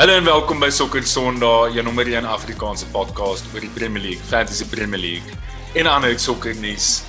[0.00, 4.24] Hallo en welkom by Sokker Sondag, jou nommer 1 Afrikaanse podcast oor die Premier League,
[4.30, 5.34] Fantasy Premier League
[5.76, 7.02] en ander sokker nuus.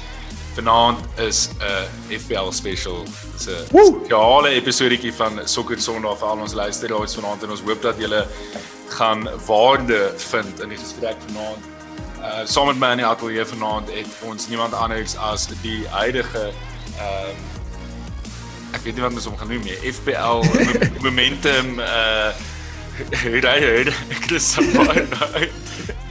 [0.58, 3.06] Vanaand is 'n FPL special.
[3.38, 7.82] Dis 'n spesiale episodetjie van Sokker Sondag vir al ons luisteraars vanaand en ons hoop
[7.82, 8.28] dat julle
[8.90, 11.64] gaan waarde vind in die gesprek vanaand.
[12.20, 16.52] Uh saam met my in die ateljee vanaand het ons niemand anders as die huidige
[17.00, 17.40] ehm um,
[18.74, 20.44] ek weet nie wat ons hom gaan noem nie, FPL
[21.08, 22.36] Momentum uh
[23.10, 25.54] Hey, ek is so baie uit.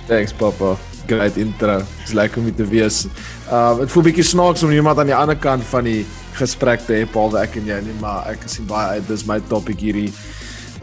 [0.08, 0.76] Thanks papa.
[1.06, 1.78] Great intro.
[2.02, 3.04] Dis lekker om te wees.
[3.50, 6.02] Uh dit voel bietjie snaaks om iemand aan die ander kant van die
[6.38, 9.06] gesprek te hê, Paul, ek en jy nie, maar ek sien baie uit.
[9.10, 10.10] Dis my topic hierdie.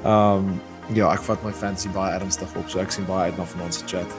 [0.07, 0.55] Um
[0.95, 3.67] ja, ek vat my fancy baie ernstig op, so ek sien baie uit na van
[3.67, 4.17] ons chat.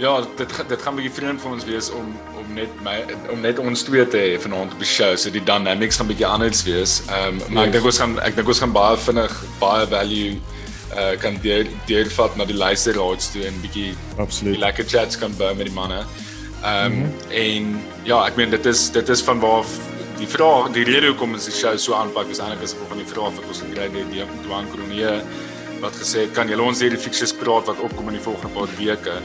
[0.00, 2.08] Ja, dit dit gaan 'n bietjie vreemd vir ons wees om
[2.40, 5.16] om net my om net ons twee te hê vanaand op die show.
[5.16, 7.02] So die dynamics gaan bietjie anders wees.
[7.08, 7.66] Ehm um, maar yes.
[7.66, 10.36] ek dink ons gaan ek dink ons gaan baie vinnig baie value
[10.94, 15.54] uh kan deur deurvat na die luisteraars toe en bietjie absoluut lekker chats kan bou
[15.54, 16.04] met die manne.
[16.62, 17.30] Ehm um, mm -hmm.
[17.30, 19.64] en ja, ek meen dit is dit is van waar
[20.18, 23.02] die vraag die rede hoekom ons die show so aanpak is eintlik as gevolg van
[23.04, 25.20] die vraag wat ons gekry het deur die Dwan Kronie
[25.80, 28.70] wat gesê het kan julle ons hierdie fixtures praat wat opkom in die volgende paar
[28.78, 29.18] weke.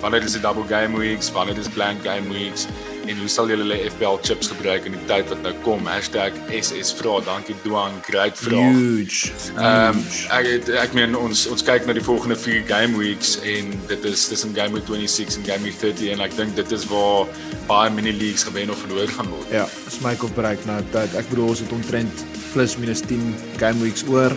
[0.00, 1.32] Wanneer is die double game weeks?
[1.32, 2.66] Wanneer is blank game weeks?
[3.08, 5.86] En hoe sal julle hulle FPL chips gebruik in die tyd wat nou kom?
[5.86, 7.20] #ssvra.
[7.26, 8.74] Dankie Duan, great vraag.
[8.74, 9.32] Huge.
[9.56, 10.02] Ehm um,
[10.38, 14.26] ek ek meen ons ons kyk na die volgende 4 game weeks en dit is
[14.28, 17.26] tussen game week 26 en game week 30 en ek dink dit is waar
[17.70, 19.48] baie mini leagues gewen of verloor gaan word.
[19.54, 21.14] Ja, is my kop bereik nou tyd.
[21.14, 24.32] Ek bedoel ons het omtrent plus minus 10 game weeks oor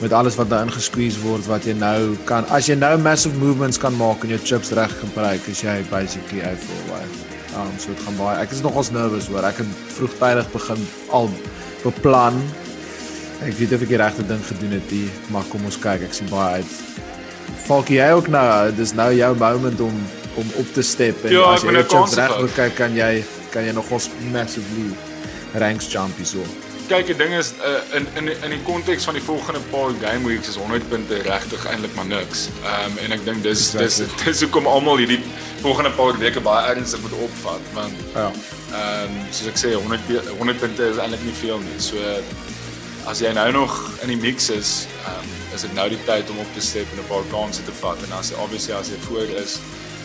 [0.00, 3.80] met alles wat daar ingesqueeze word wat jy nou kan as jy nou massive movements
[3.82, 7.27] kan maak en jou chips reg gebruik as jy basically out for a while.
[7.58, 8.36] Um so dit gaan baie.
[8.42, 9.46] Ek is nogals nervous hoor.
[9.48, 10.86] Ek het vroegtydig begin
[11.18, 11.30] al
[11.82, 12.38] beplan.
[13.46, 16.06] Ek weet of ek die regte ding gedoen het hier, maar kom ons kyk.
[16.08, 16.78] Ek sien baie uit.
[17.68, 18.46] Falk jy ook nou,
[18.78, 20.00] dis nou jou moment om
[20.38, 23.66] om op te step en ja, as jy dit reg wil kyk kan jy kan
[23.66, 24.86] jy nogals massively
[25.58, 26.44] ranks jump hier so
[26.88, 30.24] kyk, die ding is uh, in in in die konteks van die volgende paar game
[30.28, 32.48] weeks is 100 punte regtig eintlik maar niks.
[32.62, 35.20] Ehm um, en ek dink dis dis dis hoekom almal hierdie
[35.62, 38.30] volgende paar weke baie ernstig moet opvat want ja.
[38.72, 41.80] Ehm um, soos ek sê 100 100 punte is eintlik nie veel nie.
[41.82, 41.96] So
[43.08, 43.74] as jy nou nog
[44.04, 46.86] in die mix is, ehm um, is dit nou die tyd om op te step
[46.92, 49.58] en 'n paar kansse te vat en as jy obviously as jy voor is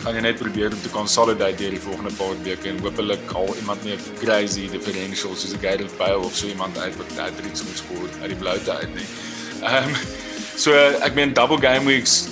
[0.04, 3.54] gaan jy net probeer om te consolidate deur die volgende paar weke en hopelik al
[3.56, 7.46] iemand nie 'n crazy differential soos 'n Gareth Bale of so iemand uit wat net
[7.46, 9.08] iets moet skoor uit die bloute uit nie.
[9.62, 9.94] Ehm um,
[10.56, 12.24] so ek meen double game weeks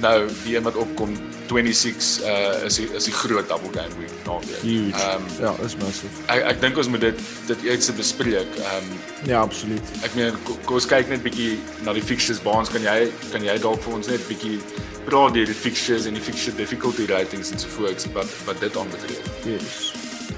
[0.00, 1.18] nou die een wat opkom
[1.50, 4.62] 26 uh is die, is die groot double game week naweek.
[4.62, 6.12] Ehm um, ja, is massive.
[6.30, 8.58] Ek ek dink ons moet dit dit eers bespreek.
[8.60, 9.00] Ehm um,
[9.30, 9.92] ja, absoluut.
[10.06, 13.58] Ek meen kom ons kyk net bietjie na die fixtures baans kan jy kan jy
[13.64, 14.60] dalk vir ons net bietjie
[15.08, 18.76] praat deur die fixtures en die fixture difficulty ratings en so voort wat wat dit
[18.76, 19.34] aanbetref.
[19.48, 19.82] Yes.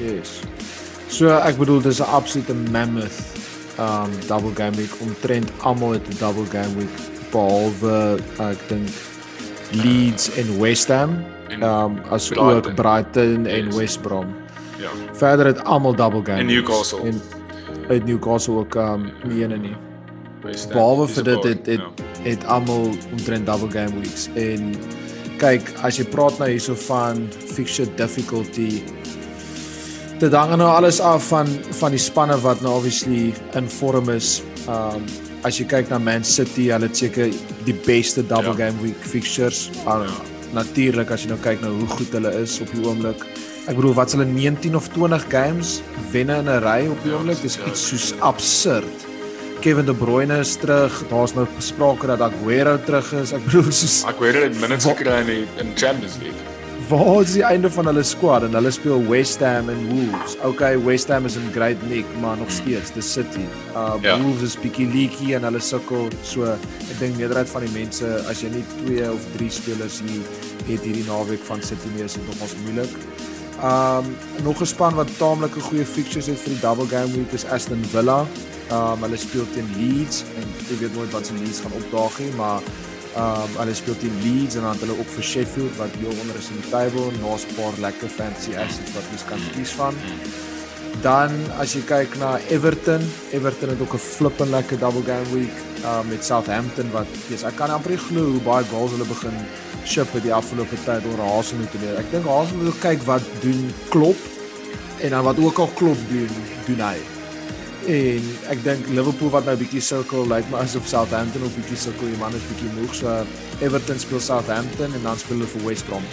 [0.01, 0.41] Yes.
[1.13, 3.21] So ek bedoel dis 'n absolute mammoth
[3.79, 6.97] um double game week omtrent almal het 'n double game week
[7.33, 8.89] behalwe ek dink
[9.75, 11.25] Leeds en West Ham.
[11.63, 13.77] Um as ook Brighton en yes.
[13.77, 14.35] West Brom.
[14.79, 14.89] Ja.
[15.13, 16.39] Verder het almal double game.
[16.39, 17.01] En Newcastle.
[17.01, 17.21] En
[17.89, 19.77] uit Newcastle ook um nie een nie.
[20.73, 22.31] Behalwe vir dit het het, ja.
[22.31, 24.75] het almal omtrent double game weeks en
[25.39, 28.83] kyk as jy praat nou hierso van fixture difficulty
[30.23, 31.49] dit hang nou alles af van
[31.81, 34.41] van die spanne wat nou obviously in vorm is.
[34.71, 35.07] Um
[35.47, 37.31] as jy kyk na Man City, hulle het seker
[37.67, 38.67] die beste double ja.
[38.67, 39.69] game week fixtures.
[39.83, 40.19] Uh, ja.
[40.57, 43.25] Natuurlik as jy nou kyk na hoe goed hulle is op die oomblik.
[43.71, 45.81] Ek bedoel wat hulle 19 of 20 games
[46.13, 49.09] wenne in 'n ry op die ja, oomblik, dis iets soos absurd.
[49.63, 50.91] Kevin De Bruyne is terug.
[51.09, 53.33] Daar's nou gesprake dat Aguero terug is.
[53.33, 56.51] Ek bedoel soos Aguero het minutes gekry in die in Champions League.
[56.93, 60.35] Waar is die einde van hulle squad en hulle speel West Ham en Wolves.
[60.45, 63.47] Okay, West Ham is in great nick, maar nog steeds the City.
[63.73, 64.19] Uh ja.
[64.21, 66.11] Wolves is bietjie leaky en hulle sukkel.
[66.21, 70.21] So ek dink meerderheid van die mense as jy nie 2 of 3 spelers hier
[70.69, 72.93] het hierdie naweek van City nie is dit nogals moeilik.
[73.65, 74.13] Um
[74.45, 77.49] nog 'n span wat taamlik 'n goeie fixtures het vir die double game week is
[77.49, 78.27] Aston Villa.
[78.69, 82.33] Um hulle speel teen Leeds en ek weet nooit wat se Leeds gaan opdaag nie,
[82.37, 82.61] maar
[83.17, 86.49] um hulle speel teen Leeds en dan hulle ook vir Sheffield wat heel onder is
[86.49, 89.95] in die table, naas 'n paar lekker fancy assets wat mens kan kies van.
[91.03, 95.57] Dan as jy kyk na Everton, Everton het ook 'n flippin lekker double game week
[95.85, 99.37] um met Southampton wat yes, ek kan amper glo hoe baie goals hulle begin
[99.85, 104.21] ship in die afgelope tyd oor Hasenhout en ek dink Hasenhout kyk wat doen Klopp
[105.01, 106.31] en dan wat ook al Klopp doen,
[106.67, 107.12] doen hy.
[107.91, 111.79] En ek dink Liverpool wat nou bietjie sirkel lyk like maar asof Southampton op bietjie
[111.85, 112.95] sirkel, die man is bietjie moeg.
[112.95, 113.11] So
[113.59, 116.07] Everton speel Southampton en dan speel hulle vir West Brom.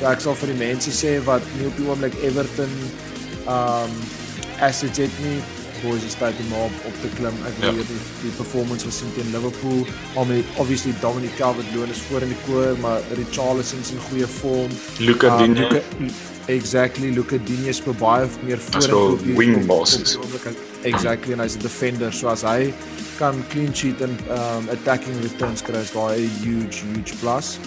[0.00, 2.74] So ek sal vir die mense sê wat nie op die oomblik Everton
[3.46, 3.94] um
[4.60, 5.36] assets het nie,
[5.84, 7.38] boys is tyd om op, op te klim.
[7.48, 7.86] Ek weet ja.
[7.92, 9.86] die, die performance was teen Liverpool.
[10.18, 14.74] Obviously Dominic Calvert-Lewin is voor in die koor, maar Richarlison is in goeie vorm.
[14.98, 15.70] Luka um, Digne.
[15.70, 16.12] Luka,
[16.50, 20.18] exactly, Luka Digne speel baie meer voor in die wing bosses.
[20.18, 22.42] Op, op, op, op, op, op, op, op, exactly en hy's 'n defender so as
[22.42, 22.72] hy
[23.18, 27.58] kan clean sheet en um attacking returns kry is daai 'n huge huge plus.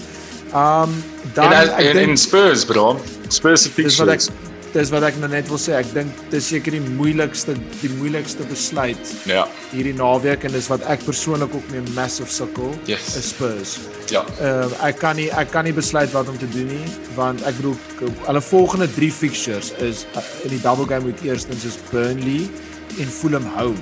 [0.53, 2.99] Um dan en, as, en, denk, en Spurs bro.
[3.27, 3.89] Spurs se fixture.
[3.89, 5.75] Dis wat ek dis wat ek nou net wil sê.
[5.77, 9.13] Ek dink dis seker die moeilikste die moeilikste besluit.
[9.29, 9.45] Ja.
[9.71, 13.13] Hierdie naweek en dis wat ek persoonlik ook mee massive sukkel yes.
[13.19, 13.77] is Spurs.
[14.13, 14.25] Ja.
[14.41, 16.85] Ehm uh, ek kan nie ek kan nie besluit wat om te doen nie
[17.17, 17.77] want ek bedoel
[18.27, 22.49] hulle volgende 3 fixtures is uh, in die double game week eerstens is Burnley
[22.99, 23.73] en Fulham hou.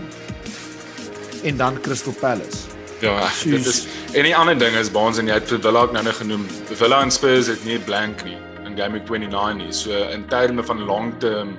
[1.43, 2.69] En dan Crystal Palace.
[2.99, 5.91] Ja, Soos, dit is en die ander ding is Baans en jy het Villa ook
[5.95, 6.45] nou nou genoem.
[6.69, 9.73] Villa en Spurs het nie 'n blank nie in game week 29 nie.
[9.73, 11.57] So in terme van long-term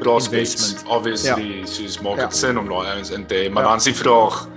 [0.00, 1.66] prospects obviously ja.
[1.66, 2.30] soos maak dit ja.
[2.30, 3.68] sin om daai ouens in te hê, maar ja.
[3.68, 4.48] dan is die vraag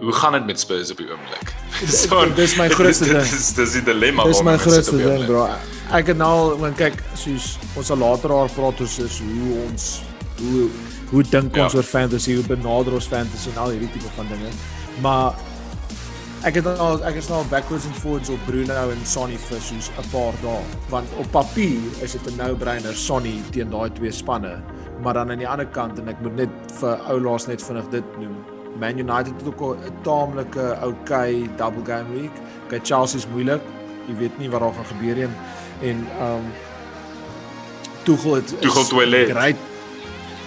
[0.00, 1.54] hoe gaan dit met Spurs op die oomblik?
[2.02, 3.20] so, dis my grootste ding.
[3.30, 5.48] Dis dis die dilemma dis my grootste ding, bro.
[5.90, 9.90] Ek het nou, want kyk, soos ons sal later daar praat oor soos hoe ons
[10.40, 10.68] hoe
[11.10, 11.64] hoe dink ja.
[11.66, 14.50] ons oor fantasy, hoe benader ons fantasy en al hierdie tipe van dinge.
[15.02, 15.34] Maar
[16.46, 19.90] ek het al ek is nou backwards and forwards op Bruno en Sonny vir soos
[19.90, 24.62] 'n paar dae, want op papier is dit 'n no-brainer Sonny teen daai twee spanne,
[25.02, 28.18] maar dan aan die ander kant en ek moet net vir Oulaas net vinnig dit
[28.18, 28.36] noem.
[28.78, 32.34] Man United het ook 'n taamlike okay double game week.
[32.66, 33.60] Okay, Chelsea is moeilik.
[34.08, 35.34] Jy weet nie wat daar gaan gebeur nie en
[35.80, 36.44] en um
[38.04, 39.30] Tuchel het Tuchel Toilet.
[39.30, 39.69] Great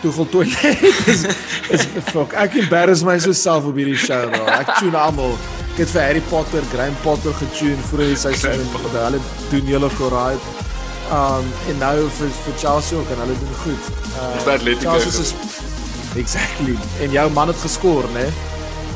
[0.03, 1.23] toe voltooi nee, het is
[1.71, 2.35] is fok.
[2.43, 4.51] Ek embarrass myself op hierdie show daar.
[4.59, 5.37] Ek tune almal.
[5.73, 9.89] Ek het vir Harry Potter, Graham Potter getune voor die seisoen en hulle doen julle
[9.97, 10.51] korrek.
[11.13, 13.91] Um en nou vir vir Chelsea ook en hulle doen goed.
[14.13, 15.33] Uh, Chelsea is
[16.19, 16.75] exactly.
[17.01, 18.27] En jou man het geskor, né?
[18.27, 18.31] Nee?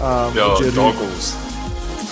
[0.01, 1.31] Um ja, Doggles.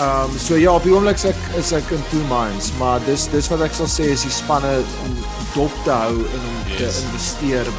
[0.02, 3.28] Um so ja, op die oomblik is ek is ek in two minds, maar dis
[3.32, 4.72] dis wat ek sal sê is die spanne
[5.04, 5.20] om
[5.54, 6.80] dop te hou en om yes.
[6.80, 7.70] te investeer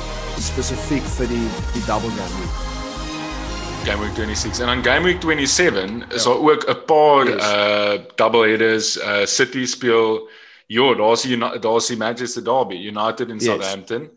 [0.43, 2.57] spesifiek vir die die double game week.
[3.87, 6.31] Game week 26 en dan game week 27 is ja.
[6.31, 7.43] daar ook 'n paar yes.
[7.43, 10.29] uh double headers uh City speel
[10.67, 13.45] ja, daar's die daar's die Manchester Derby, United en yes.
[13.45, 14.11] Southampton.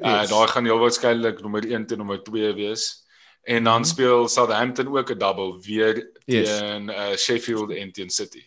[0.00, 0.28] Uh yes.
[0.28, 3.06] daar gaan heel waarskynlik nommer 1 teen nommer 2 wees.
[3.42, 3.84] En dan mm -hmm.
[3.84, 6.58] speel Southampton ook 'n double weer yes.
[6.58, 8.44] teen uh, Sheffield en teen City.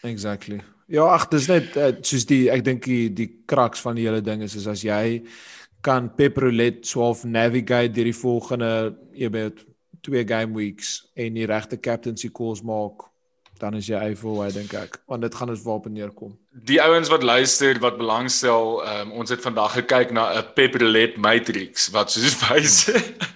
[0.00, 0.60] Exactly.
[0.86, 4.20] Ja, ag, dis net uh, soos die ek dink die die kraks van die hele
[4.20, 5.22] ding is is as jy
[5.82, 8.72] kan Pep Roulette swaaf navigate deur die volgende,
[9.18, 9.64] jy weet,
[10.02, 13.12] twee game weeks en die regte captaincy calls maak
[13.62, 16.32] dan is jy eiffel hy dink ek want dit gaan ons waarop neerkom.
[16.68, 21.90] Die ouens wat luister wat belangstel um, ons het vandag gekyk na 'n Pepperlet matrix
[21.94, 22.78] wat soos wys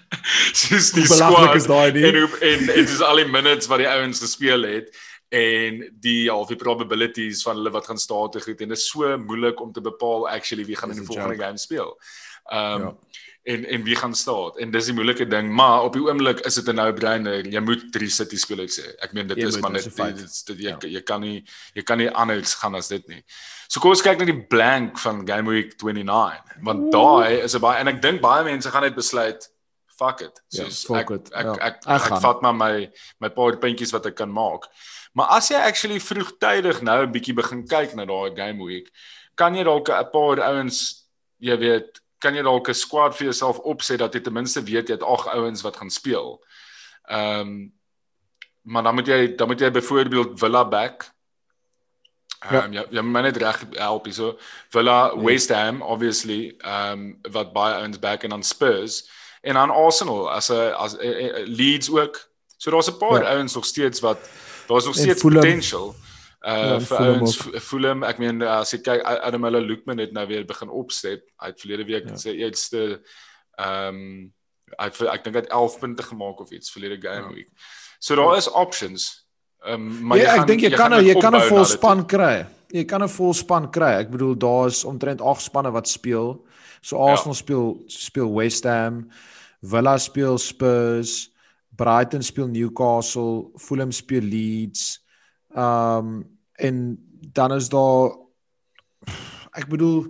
[0.63, 3.85] soos die squad is daai nie en hoe, en dit is al die minutes wat
[3.85, 4.91] die ouens gespeel het
[5.31, 8.79] en die ja, half die probabilities van hulle wat gaan staan te goed en dit
[8.79, 11.45] is so moeilik om te bepaal actually wie gaan is in die volgende joke.
[11.47, 11.95] game speel.
[12.49, 12.95] Ehm um, ja.
[13.43, 14.57] en en wie gaan staat?
[14.59, 17.47] En dis die moeilike ding, maar op die oomblik is dit 'n no-brainer.
[17.47, 18.89] Jy moet drie City skole hê.
[18.99, 20.79] Ek meen dit jy is maar net dit, dit, dit, jy ja.
[20.81, 23.23] jy kan nie jy kan nie anders gaan as dit nie.
[23.69, 27.61] So kom ons kyk na die blank van Game Week 29, want daai is 'n
[27.61, 29.51] baie en ek dink baie mense gaan net besluit
[29.97, 30.43] fuck it.
[30.49, 31.33] Ja, Soos ja, fuck ek, it.
[31.33, 32.73] ek ek ja, ek, ek, ek, ek vat maar my
[33.21, 34.69] my paar puntjies wat ek kan maak.
[35.17, 38.91] Maar as jy actually vroegtydig nou 'n bietjie begin kyk na daai game week,
[39.35, 41.09] kan jy dalk 'n paar ouens,
[41.41, 44.89] jy weet, kan jy dalk 'n squad vir jouself opset dat jy ten minste weet
[44.89, 46.45] jy het ag ouens wat gaan speel.
[47.09, 47.75] Ehm um,
[48.63, 51.11] maar dan moet jy dan moet jy byvoorbeeld Villa back.
[52.39, 54.39] Ehm um, ja, jy, jy moet net reg help hierso.
[54.69, 55.25] Villa, nee.
[55.25, 59.09] West Ham obviously, ehm um, wat baie ouens back en dan Spurs
[59.41, 62.29] en dan Arsenal as 'n as a, a, a Leeds ook.
[62.57, 63.29] So daar's 'n paar ja.
[63.29, 64.19] ouens nog steeds wat
[64.67, 65.93] daar's nog steeds potential.
[65.93, 66.06] Him.
[66.47, 67.37] Uh ja, vir ouens
[67.67, 71.25] Fulham, ek meen eh, as jy kyk Adamela Lukman het nou weer begin opstep.
[71.43, 72.19] Hy het verlede week ja.
[72.23, 72.83] sy eerste
[73.59, 74.03] ehm um,
[74.77, 77.33] hy het, ek dink hy het 11 punte gemaak of iets verlede game ja.
[77.35, 77.51] week.
[77.99, 78.43] So daar ja.
[78.45, 79.09] is options.
[79.65, 81.49] Ehm um, maar ja, jy gaan, ek dink jy, jy kan nou- jy kan 'n
[81.49, 82.47] volspan kry.
[82.71, 83.93] Jy kan 'n volspan kry.
[84.05, 86.47] Ek bedoel daar is omtrent 8 spanne wat speel.
[86.81, 87.11] So ja.
[87.11, 87.43] Arsenal ja.
[87.43, 89.11] speel speel West Ham,
[89.63, 91.31] Villa speel Spurs,
[91.75, 95.03] Brighton speel Newcastle, Fulham speel Leeds.
[95.51, 96.99] Ehm um, en
[97.33, 98.17] dan is daar
[99.57, 100.07] ek bedoel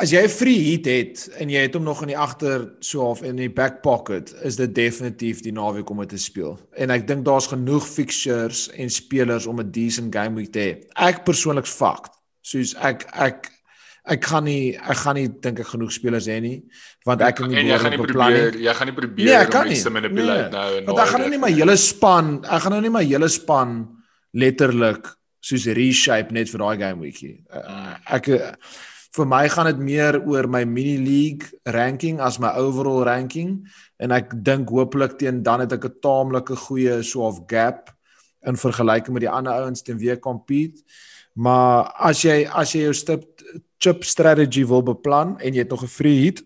[0.00, 3.00] as jy 'n free hit het en jy het hom nog in die agter so
[3.00, 6.58] half in die back pocket, is dit definitief die naweek om dit te speel.
[6.72, 10.72] En ek dink daar's genoeg fixtures en spelers om 'n decent game week te hê.
[10.96, 12.16] Ek persoonlik fakt.
[12.40, 13.58] Soos ek ek
[14.08, 16.62] ek gaan nie ek gaan nie dink ek genoeg spelers hê nie
[17.04, 18.64] want ek kan nie jy gaan nie probeer nie.
[18.64, 21.20] jy gaan nie probeer nee, om iets te manipulate nee, nou en want ek gaan
[21.20, 23.74] nou nie my hele span ek gaan nou nie my hele span
[24.38, 27.38] letterlik soos reshape net vir daai game weekie.
[27.50, 28.30] Uh, ek
[29.16, 33.58] vir my gaan dit meer oor my mini league ranking as my overall ranking
[33.98, 37.90] en ek dink hopelik teen dan het ek 'n taamlike goeie so of gap
[38.46, 40.82] in vergelyking met die ander ouens teen wie ek compete.
[41.34, 43.24] Maar as jy as jy jou stip
[43.78, 46.42] chip strategy wil beplan en jy het nog 'n free hit,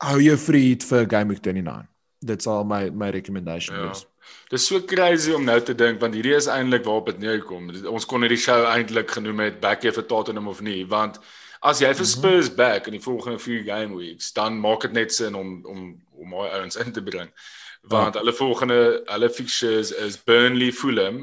[0.00, 1.86] hou jou free hit vir game week 29.
[2.24, 3.90] That's all my my recommendation ja.
[3.90, 4.06] is.
[4.50, 7.70] Dis so crazy om nou te dink want hierdie is eintlik waarop dit neerkom.
[7.90, 11.20] Ons kon hierdie show eintlik genoem het back here vir Tottenham of nie, want
[11.60, 12.12] as jy vir mhm.
[12.12, 15.84] Spurs back in die volgende vier game weeks, dan maak dit net sin om om
[16.20, 17.30] om my ouens in te bring.
[17.88, 18.20] Want ja.
[18.20, 21.22] hulle volgende hulle fixtures is Burnley, Fulham,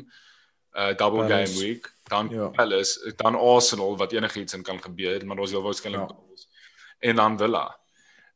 [0.74, 1.54] uh double Palace.
[1.54, 2.48] game week, dan ja.
[2.48, 6.16] Palace, dan Arsenal wat enigiets in kan gebeur, maar ons heel waarskynlik ja.
[7.00, 7.68] en dan Villa.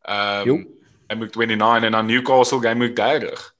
[0.02, 0.68] Ehm um,
[1.08, 3.51] game week 29 en dan Newcastle game week 30.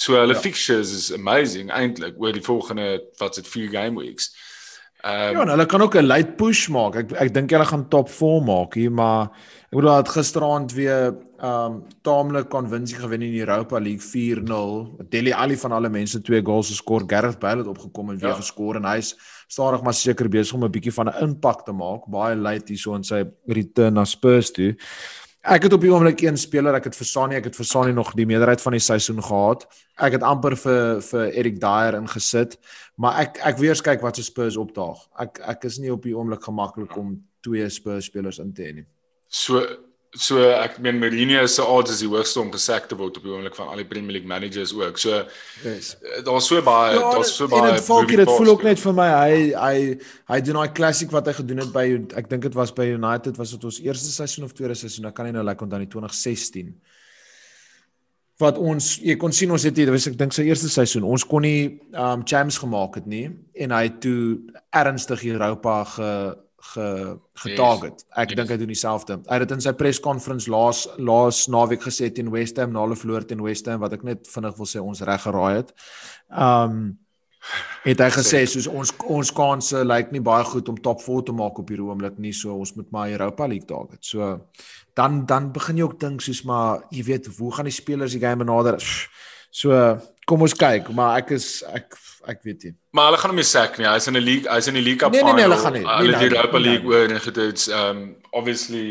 [0.00, 0.40] So hulle ja.
[0.40, 4.30] fixtures is amazing eintlik oor die volgende wat dit 4 game weeks.
[5.04, 6.94] Ehm um, Ja, en hulle kan ook 'n late push maak.
[6.96, 9.28] Ek ek dink hulle gaan top 4 maak hier, maar
[9.68, 15.08] ek bedoel dat gisteraand weer ehm um, taamlik konvinsie gewen in die Europa League 4-0.
[15.08, 17.04] Deli Ali van alle mense twee goals geskor.
[17.06, 18.40] Gareth Bale het opgekom en weer ja.
[18.40, 19.16] geskor en hy's
[19.48, 22.08] stadig maar seker besig om 'n bietjie van 'n impak te maak.
[22.08, 24.76] Baie late hierso in sy return na Spurs toe.
[25.40, 27.94] Ek het op die oomblik een speler, ek het vir Sani, ek het vir Sani
[27.96, 29.64] nog die meerderheid van die seisoen gehad.
[29.96, 32.58] Ek het amper vir vir Erik Dyer ingesit,
[33.00, 35.00] maar ek ek weer kyk wat se Spurs opdaag.
[35.24, 38.74] Ek ek is nie op die oomblik gemaklik om twee Spurs spelers in te hê
[38.82, 38.86] nie.
[39.32, 39.64] So
[40.18, 43.30] so ek meen Mourinho se odds is die hoogste om gesek te word op die
[43.30, 44.98] oomblik van al die Premier League managers ook.
[44.98, 45.22] So
[45.62, 45.92] yes.
[46.26, 47.68] daar's so baie ja, daar's so baie.
[47.68, 49.74] En dit voel dit voel ook net vir my hy hy
[50.32, 51.84] hy doen daai klassiek wat hy gedoen het by
[52.18, 55.06] ek dink dit was by United was dit ons eerste seisoen of tweede seisoen.
[55.12, 56.74] Ek kan nie nou lekker onthou nie 2016
[58.40, 61.26] wat ons jy kon sien ons het dit was ek dink sy eerste seisoen ons
[61.28, 64.40] kon nie um champs gemaak het nie en hy het toe
[64.74, 66.12] ernstig Europa ge
[66.60, 68.04] ge getarget.
[68.12, 68.36] Ek yes.
[68.38, 69.18] dink hy doen dieselfde.
[69.26, 72.84] Hy het dit in sy press conference laas laas naweek gesê teen West Ham na
[72.84, 75.72] hulle verloor teen West Ham wat ek net vinnig wil sê ons reg geraai het.
[76.30, 76.98] Um
[77.86, 81.32] het hy gesê soos ons ons kanse lyk nie baie goed om top 4 te
[81.32, 84.04] maak op hierdie oomblik nie, so ons moet maar Europa League target.
[84.04, 84.34] So
[84.98, 88.20] dan dan begin jy ook dink soos maar jy weet hoe gaan die spelers die
[88.20, 88.76] game benader?
[89.50, 89.72] So
[90.28, 91.96] kom ons kyk, maar ek is ek
[92.28, 92.74] ek weet nie.
[92.90, 93.86] Maar hulle gaan hom nie sack nie.
[93.86, 95.34] Hy's in 'n league, hy's in die league cup final.
[95.34, 95.86] Nee nee, nee hulle gaan nie.
[95.86, 97.56] Hulle die Europa League oor en gedoen.
[97.78, 98.84] Um obviously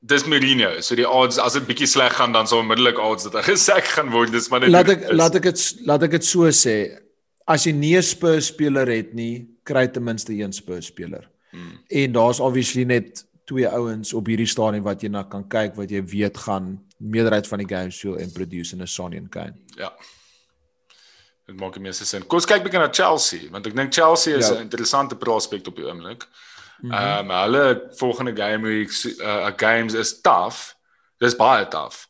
[0.00, 0.80] dis Mourinho.
[0.80, 3.84] So die odds as dit bietjie sleg gaan dan sou onmiddellik odds dat hy gesack
[3.96, 4.32] gaan word.
[4.32, 6.98] Dis maar net Laat ek laat ek dit laat ek dit so sê.
[7.46, 11.28] As jy nie 'n Spurs speler het nie, kry ten minste een Spurs speler.
[11.50, 11.78] Hmm.
[11.90, 15.90] En daar's obviously net twee ouens op hierdie stadium wat jy na kan kyk wat
[15.90, 19.54] jy weet gaan meerderheid van die games speel en produce in 'n Sonny en Kane.
[19.76, 19.92] Ja.
[21.46, 22.26] Dit maak die meeste sin.
[22.26, 24.54] Kom ons kyk bietjie na Chelsea, want ek dink Chelsea is ja.
[24.54, 26.26] 'n interessante prospek op die oomblik.
[26.82, 26.92] Mhm.
[26.92, 27.64] Ehm mm um, hulle
[27.98, 30.74] volgende game weeks uh games is tough.
[31.18, 32.06] Dis baie tough.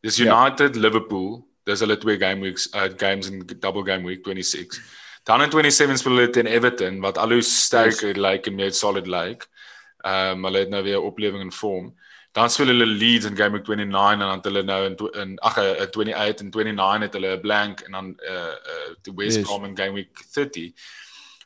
[0.00, 0.30] Dis ja.
[0.30, 0.80] United, ja.
[0.80, 1.46] Liverpool.
[1.64, 4.80] Dis hulle twee game weeks uh games in double game week 26.
[5.24, 8.16] Dan in 27 speel hulle teen Everton wat al hoe sterker yes.
[8.16, 9.28] lyk like en meer solid lyk.
[9.28, 9.46] Like.
[10.02, 11.94] Ehm um, hulle het nou weer oplewing in vorm
[12.32, 15.38] dan speel hulle Leeds in game week 29 en dan het hulle nou in in
[15.38, 18.32] ag 28 eh, en 29 het hulle 'n blank en dan uh
[18.72, 20.72] uh die West Brom in game week 30.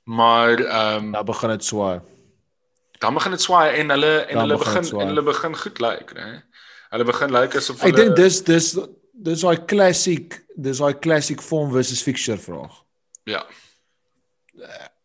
[0.04, 2.00] Maar ehm um, dan begin dit swaai.
[2.98, 5.78] Dan begin dit swaai en hulle en dan hulle begin, begin en hulle begin goed
[5.78, 6.42] lyk, like, né?
[6.88, 8.78] Hulle begin lyk like asof hulle Ek dink dis dis
[9.12, 12.82] dis daai classic dis daai classic form versus fixture vraag.
[13.24, 13.42] Ja.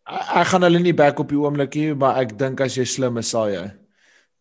[0.06, 3.18] Ek gaan hulle nie back op die oomblik hier, maar ek dink as jy slim
[3.18, 3.81] is, sal jy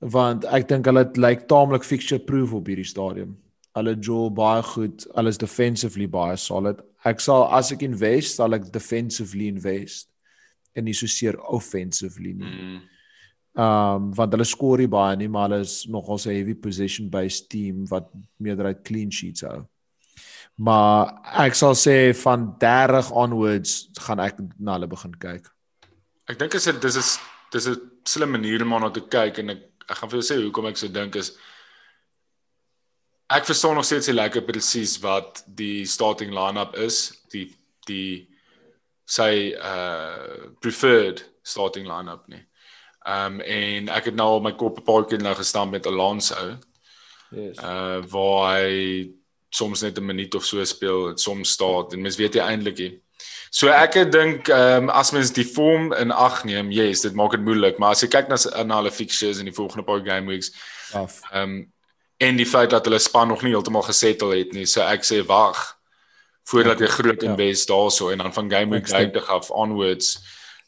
[0.01, 3.37] want ek dink hulle lyk like, taamlik fixture proof op hierdie stadium.
[3.77, 6.81] Hulle jol baie goed, alles defensively baie solid.
[7.07, 10.09] Ek sal as ek invest, sal ek defensively invest
[10.75, 12.55] en nie so seer offensively nie.
[12.55, 12.81] Mm.
[13.61, 17.51] Um want hulle skoor nie baie nie, maar hulle is nogal 'n heavy position based
[17.51, 19.67] team wat meerderheid clean sheets hou.
[20.57, 25.47] Maar ek sal sê van 30 onwards gaan ek na hulle begin kyk.
[26.29, 27.19] Ek dink is dit dis is
[27.53, 30.37] dis 'n slim manier om na te kyk en ek ek gaan vir jou sê
[30.43, 31.35] hoekom ek so dink is
[33.31, 37.47] ek verstaan nog steeds nie lekker presies wat die starting line-up is, die
[37.89, 38.27] die
[39.11, 42.43] sy uh preferred starting line-up nie.
[43.07, 46.59] Ehm um, en ek het nou my kop 'n paar keer nou gestaan met Alonso.
[47.31, 47.59] Yes.
[47.59, 49.11] Uh waar hy
[49.51, 53.01] soms net 'n minuut of so speel, soms staan en mens weet jy eintlik nie.
[53.51, 57.33] So ek dink ehm um, as mens die vorm in ag neem, yes, dit maak
[57.35, 60.27] dit moeilik, maar as jy kyk na na hulle fixtures in die volgende paar game
[60.31, 60.53] weeks,
[60.95, 61.11] ehm
[61.43, 61.73] um,
[62.21, 65.23] en die feit dat hulle span nog nie heeltemal gesettel het nie, so ek sê
[65.27, 65.57] wag
[66.51, 67.31] voordat jy groot Ja.
[67.31, 68.87] invest daarso en dan van game week.
[68.87, 70.19] 30 af onwards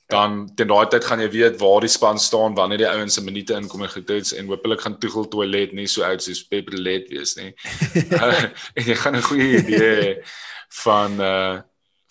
[0.08, 3.22] dan ten daai tyd gaan jy weet waar die span staan wanneer die ouens se
[3.24, 7.08] minute inkom en gedoets en hopelik gaan Tuchel toilet nie so oud soos Pep Roulette
[7.14, 7.52] wees nie.
[8.12, 8.44] uh,
[8.76, 10.22] en jy gaan 'n goeie idee
[10.84, 11.60] van uh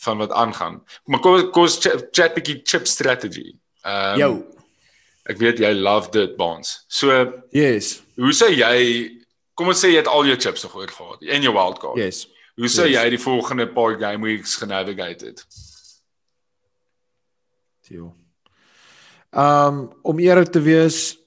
[0.01, 0.81] van wat aangaan.
[1.05, 3.51] Maar kom kom ons chat, chat bietjie chip strategy.
[3.85, 4.33] Ehm Jou.
[5.29, 6.85] ek weet jy love dit bonds.
[6.87, 8.01] So Yes.
[8.17, 9.17] hoe sê jy
[9.55, 11.97] kom ons sê jy het al jou chips nog oorgehad en jou wildcard.
[12.01, 12.27] Yes.
[12.57, 12.97] Hoe sou Yes.
[13.01, 15.45] jy die volgende paar game weeks genavigate het?
[17.85, 18.13] Tio.
[19.33, 21.17] Um om eerlik te wees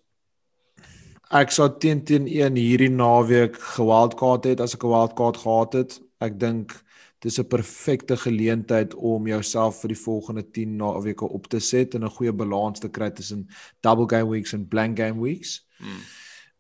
[1.35, 6.01] ek sou teen teen 1 hierdie naweek gewildcard het as ek 'n wildcard gehad het.
[6.21, 6.73] Ek dink
[7.25, 12.05] dis 'n perfekte geleentheid om jouself vir die volgende 10 naweke op te set en
[12.05, 13.49] 'n goeie balans te kry tussen
[13.81, 15.67] double game weeks en blank game weeks.
[15.79, 16.03] Hmm.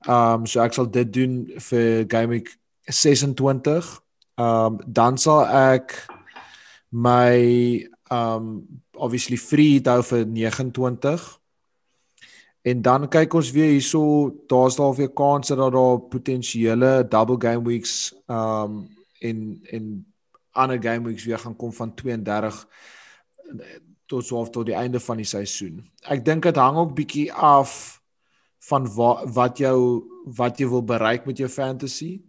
[0.08, 4.02] Um so ek sal dit doen vir game week 26.
[4.36, 6.08] Um dan sal ek
[6.90, 11.40] my um obviously free hou vir 29.
[12.62, 17.64] En dan kyk ons weer hierso, daar's daar weer kanse dat daar potensiële double game
[17.64, 18.88] weeks um
[19.20, 20.13] en en
[20.54, 22.66] ander game weeks weer gaan kom van 32
[24.06, 25.82] tot so of tot die einde van die seisoen.
[26.08, 28.00] Ek dink dit hang ook bietjie af
[28.68, 30.04] van wa, wat jou
[30.36, 32.22] wat jy wil bereik met jou fantasy.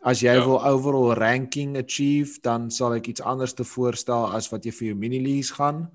[0.00, 0.44] As jy Ja.
[0.44, 4.86] wil overall ranking achieve, dan sal ek iets anders te voorstel as wat jy vir
[4.88, 5.90] jou mini leagues gaan.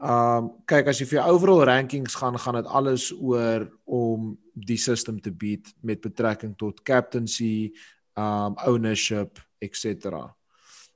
[0.00, 4.76] Um kyk as jy vir jou overall rankings gaan, gaan dit alles oor om die
[4.76, 7.72] system te beat met betrekking tot captaincy,
[8.16, 10.32] um ownership, etc.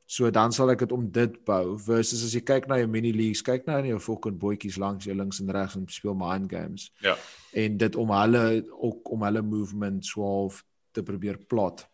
[0.06, 3.12] So dan sal ek dit om dit bou versus as jy kyk na jou mini
[3.12, 6.50] leagues, kyk nou na jou fucking bootjies langs jou links en regs en speel mind
[6.50, 7.16] games Ja.
[7.54, 10.62] en dit om hulle ook om hulle movement swaalf
[10.92, 11.86] te probeer plot.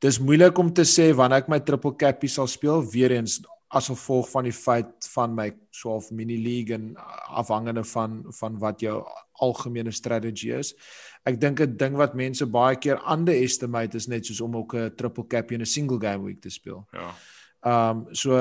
[0.00, 3.40] Dis moeilik om te sê wanneer ek my triple cappie sal speel weer eens
[3.74, 6.92] as gevolg van die feit van my swaalf mini league en
[7.34, 9.00] afhangende van van wat jou
[9.42, 10.74] algemene strategie is.
[11.26, 14.94] Ek dink 'n ding wat mense baie keer underestimate is net soos om ook 'n
[14.96, 16.86] triple cappie in 'n single game week te speel.
[16.92, 17.14] Ja.
[17.64, 18.32] Ehm um, so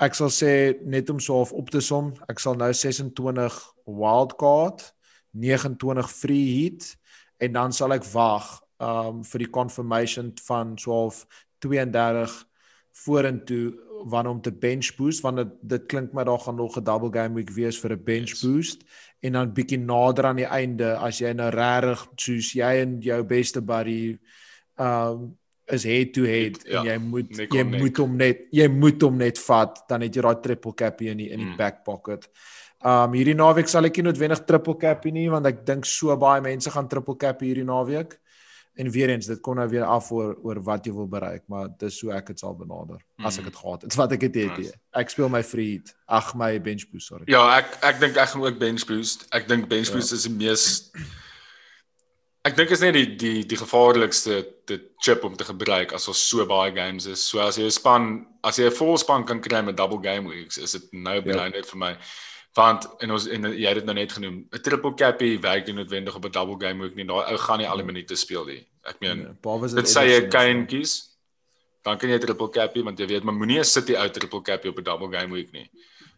[0.00, 4.94] ek sal sê net om so half op te som, ek sal nou 26 wildcard,
[5.30, 6.96] 29 free hit
[7.38, 11.26] en dan sal ek wag ehm um, vir die confirmation van so half
[11.58, 12.44] 32
[12.94, 13.74] vorentoe
[14.06, 17.10] wanneer om te bench boost want dit dit klink my daar gaan nog 'n double
[17.12, 18.42] game week wees vir 'n bench Yes.
[18.44, 18.84] boost
[19.22, 23.22] en dan bietjie nader aan die einde as jy nou regtig soos jy en jou
[23.24, 24.18] beste buddy
[24.78, 27.80] ehm um, is head to head Ja, en jy moet nek jy nek.
[27.80, 31.16] moet hom net jy moet hom net vat dan het jy daai triple cappie in
[31.16, 31.56] die in die Mm.
[31.56, 32.28] back pocket.
[32.84, 36.40] Um hierdie naweek sal ek nie noodwendig triple cappie nie want ek dink so baie
[36.42, 38.18] mense gaan triple cappie hierdie naweek.
[38.76, 41.68] En weer eens dit kom nou weer af oor oor wat jy wil bereik, maar
[41.78, 43.50] dis so ek dit sal benader as ek Mm.
[43.50, 43.94] dit gehad het.
[43.94, 44.58] Wat ek het het.
[44.58, 44.72] Nice.
[44.92, 45.94] Ek speel my free hit.
[46.08, 47.24] Ag my bench boost, sorry.
[47.26, 49.26] Ja, ek ek dink ek gaan ook bench boost.
[49.32, 49.94] Ek dink bench Ja.
[49.94, 50.90] boost is die mees
[52.46, 56.18] Ek dink is net die die die gevaarlikste dit chip om te gebruik as ons
[56.28, 57.22] so baie games is.
[57.26, 60.28] So as jy 'n span, as jy 'n vol span kan kry met double game
[60.28, 61.96] weeks, is dit nou belangrijk vir my.
[62.54, 65.74] Want en ons en jy het dit nou net genoem, 'n triple cappie werk nie
[65.74, 67.04] noodwendig op 'n double game week nie.
[67.04, 68.66] Daai ou gaan nie alle minute speel nie.
[68.84, 71.10] Ek meen, Nee, behalwe as dit sê jy Ederson Kane kies,
[71.82, 74.70] dan kan jy triple cappie want jy weet maar moenie 'n City out triple cappie
[74.70, 75.68] op 'n double game week nie.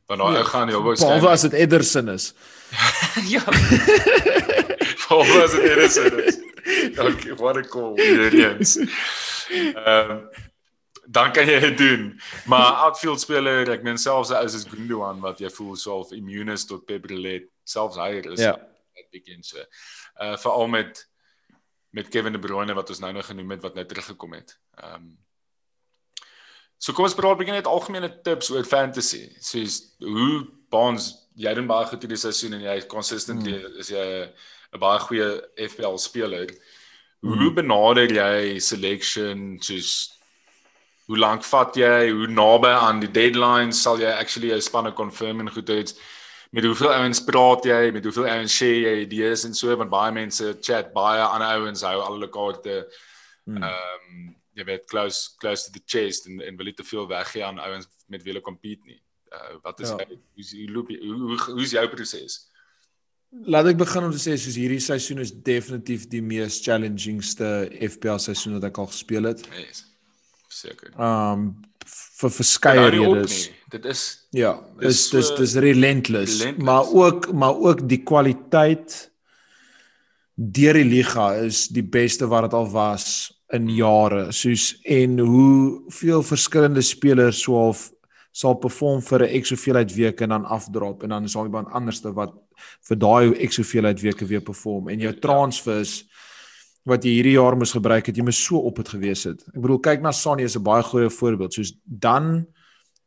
[0.07, 2.35] Want daai Nee, ou gaan heel Behalwe waarskynlik as dit Ederson is.
[3.35, 3.43] Ja.
[5.07, 6.39] Voor was dit Edison is.
[6.97, 8.77] Dankie, wat 'n cool weer eens.
[9.75, 10.27] Ehm
[11.07, 12.21] dan kan jy dit doen.
[12.47, 16.67] Maar outfield speler, ek meen selfs as is Gundogan wat jy voel self immune is
[16.67, 18.57] tot Pep Roulette, selfs hy is Ja.
[18.97, 19.63] net begin so.
[20.21, 21.05] Uh veral met
[21.91, 24.59] met Kevin De Bruyne wat ons nou nog genoem het wat nou teruggekom het.
[24.83, 25.17] Ehm um,
[26.79, 29.25] So kom ons praat begin net algemene tips oor fantasy.
[29.41, 33.79] Soos hoe Bonds jy doen baie goed hierdie seisoen en jy is consistently mm.
[33.81, 34.07] is jy
[34.75, 35.29] 'n baie goeie
[35.69, 36.53] FPL speler.
[37.25, 37.55] Hoe mm.
[37.55, 40.19] benader jy selection soos
[41.07, 45.41] hoe lank vat jy, hoe naby aan die deadlines sal jy actually jou spanne confirm
[45.41, 45.95] en goed iets
[46.53, 50.13] met hoeveel ouens praat jy, met hoeveel ouens share jy idees en so want baie
[50.13, 52.87] mense chat baie ander ouens hou al hulle kaarte
[53.47, 53.63] Hmm.
[53.63, 57.05] ehm um, jy weet close close to the chest en en wil nie te veel
[57.07, 58.99] weggee aan ouens met wie hulle compete nie.
[59.31, 59.97] Uh wat is Ja.
[60.01, 60.07] ja.
[60.35, 62.51] hoe hoe loop jy hoe hoe hoe is jou proses?
[63.47, 68.19] Laat ek begin om te sê soos hierdie seisoen is definitief die mees challengingste FPL
[68.19, 69.47] seisoen wat ek al gespeel het.
[69.55, 69.85] Yes.
[70.57, 70.93] Seker.
[70.97, 71.51] Um
[72.17, 73.35] vir verskeie redes.
[73.71, 74.03] Dit is
[74.35, 78.97] ja, dis dis dis relentless, relentless, maar ook maar ook die kwaliteit
[80.35, 83.07] deur die liga is die beste wat dit al was
[83.55, 84.31] in jare.
[84.35, 87.87] Soos en hoe veel verskillende spelers so half
[88.37, 91.71] sal perform vir 'n soveel uit weke en dan afdrop en dan is daar iemand
[91.71, 92.35] anderste wat
[92.89, 95.21] vir daai soveel uit weke weer perform en jou ja.
[95.21, 96.05] transfers
[96.87, 99.43] wat jy hierdie jaar moes gebruik het jy moes so op het gewees het.
[99.53, 101.53] Ek bedoel kyk na Sonny is 'n baie goeie voorbeeld.
[101.55, 102.47] Soos dan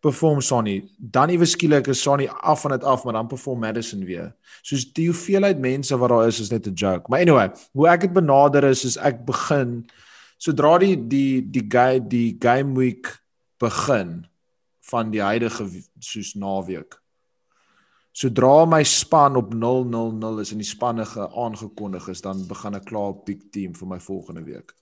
[0.02, 4.04] perform Sonny, dan iewes skielik is Sonny af van dit af, maar dan perform Madison
[4.06, 4.34] weer.
[4.62, 7.10] Soos die hoeveelheid mense wat daar is is net 'n joke.
[7.10, 9.86] Maar anyway, hoe ek dit benader is is ek begin
[10.38, 13.20] sodra die die die guy die game week
[13.60, 14.26] begin
[14.90, 15.68] van die huidige
[16.00, 17.00] soos naweek.
[18.12, 23.14] Sodra my span op 000 is en die spanne aangekondig is, dan begin ek klaar
[23.14, 24.74] op big team vir my volgende week.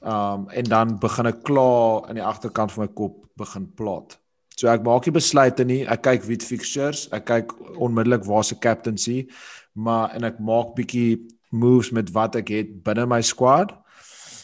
[0.00, 4.18] Um en dan begin ek klaar in die agterkant van my kop begin plot.
[4.56, 5.82] So ek maak nie besluite nie.
[5.88, 9.22] Ek kyk wie fixtures, ek kyk onmiddellik waar se captaincy,
[9.72, 11.20] maar en ek maak bietjie
[11.50, 13.72] moves met wat ek het binne my squad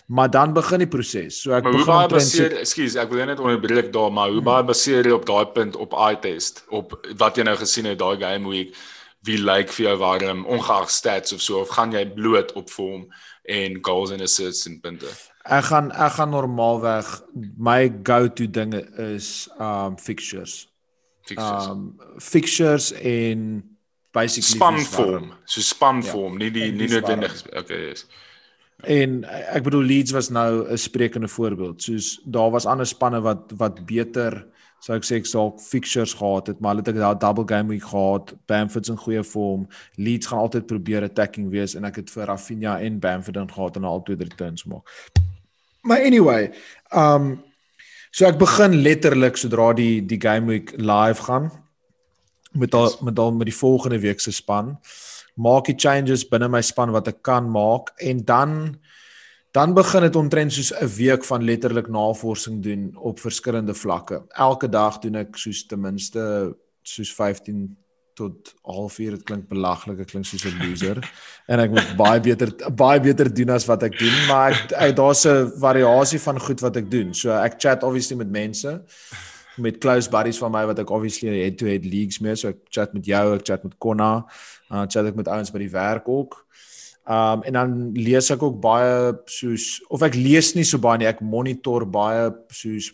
[0.07, 1.41] maar dan begin die proses.
[1.43, 4.67] So ek maar begin baie baseer, ekskuus, ek wil net onderbreek daar, maar hoe baie
[4.67, 8.15] baseer jy op daai punt op eye test op wat jy nou gesien het daai
[8.21, 8.77] game week
[9.27, 12.71] wie lyk like vir jou warm ongeag stats of so of gaan jy bloot op
[12.71, 13.09] vorm
[13.51, 15.11] en goals and assists en punte?
[15.47, 17.11] Ek gaan ek gaan normaalweg
[17.59, 20.67] my go-to dinge is um fixtures.
[21.27, 21.67] Fixtures.
[21.67, 23.65] Um fixtures in
[24.15, 25.33] basically span vorm.
[25.45, 28.07] So span vorm, ja, nie die nie noodwendig okay, yes.
[28.87, 31.83] En ek bedoel Leeds was nou 'n sprekende voorbeeld.
[31.83, 34.47] Soos daar was ander spanne wat wat beter
[34.79, 37.69] sou ek sê ek sou fixtures gehad het, maar hulle het ek daai double game
[37.69, 38.35] week gehad.
[38.47, 39.67] Bamford's in goeie vorm.
[39.97, 43.77] Leeds gaan altyd probeer attacking wees en ek het vir Rafinha en Bamford dan gehad
[43.77, 44.87] en al twee returns maak.
[45.83, 46.53] Maar anyway,
[46.93, 47.43] um
[48.11, 51.51] so ek begin letterlik sodra die die game week live gaan
[52.53, 54.79] met al met al met die volgende week se span
[55.37, 57.93] maak die changes binne my span wat ek kan maak.
[58.01, 58.77] En dan
[59.57, 64.23] dan begin dit omtrent soos 'n week van letterlik navorsing doen op verskillende vlakke.
[64.29, 67.77] Elke dag doen ek soos ten minste soos 15
[68.15, 70.99] tot halfuur dit klink belaglik ek klink soos 'n loser.
[71.49, 74.97] En ek moet baie beter baie beter doen as wat ek doen maar ek, ek
[74.97, 77.15] daar's 'n variasie van goed wat ek doen.
[77.15, 78.83] So ek chat obviously met mense
[79.59, 82.59] met close buddies van my wat ek obviously head to head leagues mee so ek
[82.71, 84.27] chat met jou ek chat met Konna
[84.71, 86.41] Uh chat ek met ouens by die werk ook.
[87.07, 91.07] Um en dan lees ek ook baie soos of ek lees nie so baie nie,
[91.07, 92.91] ek monitor baie soos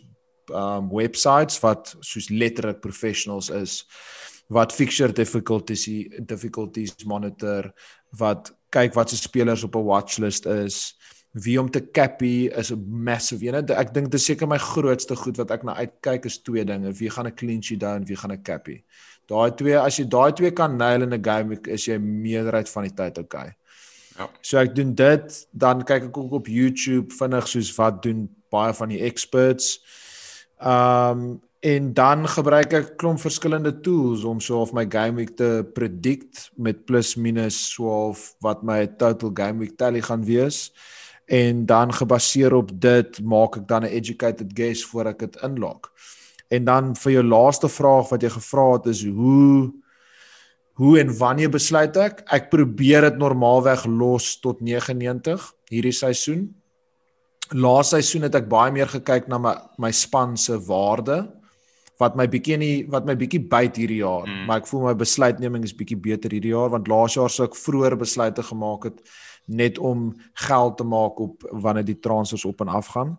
[0.53, 3.81] um websites wat soos letterlik professionals is
[4.53, 5.87] wat fixture difficulties
[6.29, 7.71] difficulties monitor
[8.19, 10.93] wat kyk wat se spelers op 'n watchlist is
[11.33, 15.15] wie om te cappy is 'n massive ene ek dink dit is seker my grootste
[15.15, 18.15] goed wat ek na uitkyk is twee dinge wie gaan 'n clean sheet down wie
[18.15, 18.83] gaan 'n cappy
[19.31, 22.83] Daai twee as jy daai twee kan nail in 'n game is jy meerderheid van
[22.83, 23.53] die tyd okay.
[24.17, 24.29] Ja.
[24.41, 28.73] So ek doen dit, dan kyk ek ook op YouTube vinnig soos wat doen baie
[28.73, 29.79] van die experts.
[30.59, 35.63] Um en dan gebruik ek klomp verskillende tools om so of my game week te
[35.73, 40.73] predict met plus minus so of wat my total game week tally gaan wees.
[41.25, 45.79] En dan gebaseer op dit maak ek dan 'n educated guess voor ek dit inlog.
[46.47, 49.73] En dan vir jou laaste vraag wat jy gevra het is hoe
[50.73, 52.23] hoe en wanneer besluit ek?
[52.33, 56.47] Ek probeer dit normaalweg los tot 99 hierdie seisoen.
[57.53, 61.27] Laaste seisoen het ek baie meer gekyk na my my span se waarde
[62.01, 64.45] wat my bietjie nie wat my bietjie byt hierdie jaar, mm.
[64.47, 67.59] maar ek voel my besluitneming is bietjie beter hierdie jaar want laas jaar sou ek
[67.59, 69.03] vroeër besluite gemaak het
[69.45, 73.17] net om geld te maak op wanneer die transfers op en af gaan.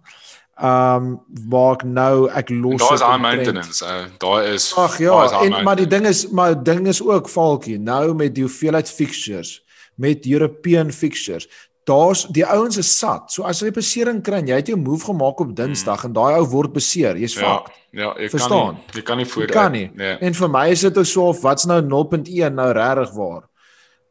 [0.55, 3.85] Ehm um, maak nou ek los Daar is aan maintenance.
[3.85, 7.79] Uh, daar is Ag ja, en maar die ding is maar ding is ook valkie
[7.79, 11.49] nou met die hoeveelheid fixtures met European fixtures.
[11.85, 13.33] Daar's die ouens is sat.
[13.33, 16.15] So as jy besering kry, jy het jou move gemaak op Dinsdag hmm.
[16.15, 17.19] en daai ou word beseer.
[17.19, 17.35] Jy's.
[17.35, 17.59] Ja,
[17.91, 18.79] ja, jy Verstaan?
[18.79, 19.91] kan nie jy kan nie voor kan nie.
[19.95, 20.17] Nee.
[20.23, 23.49] En vir my is dit so of wat's nou 0.1 nou regtig waar.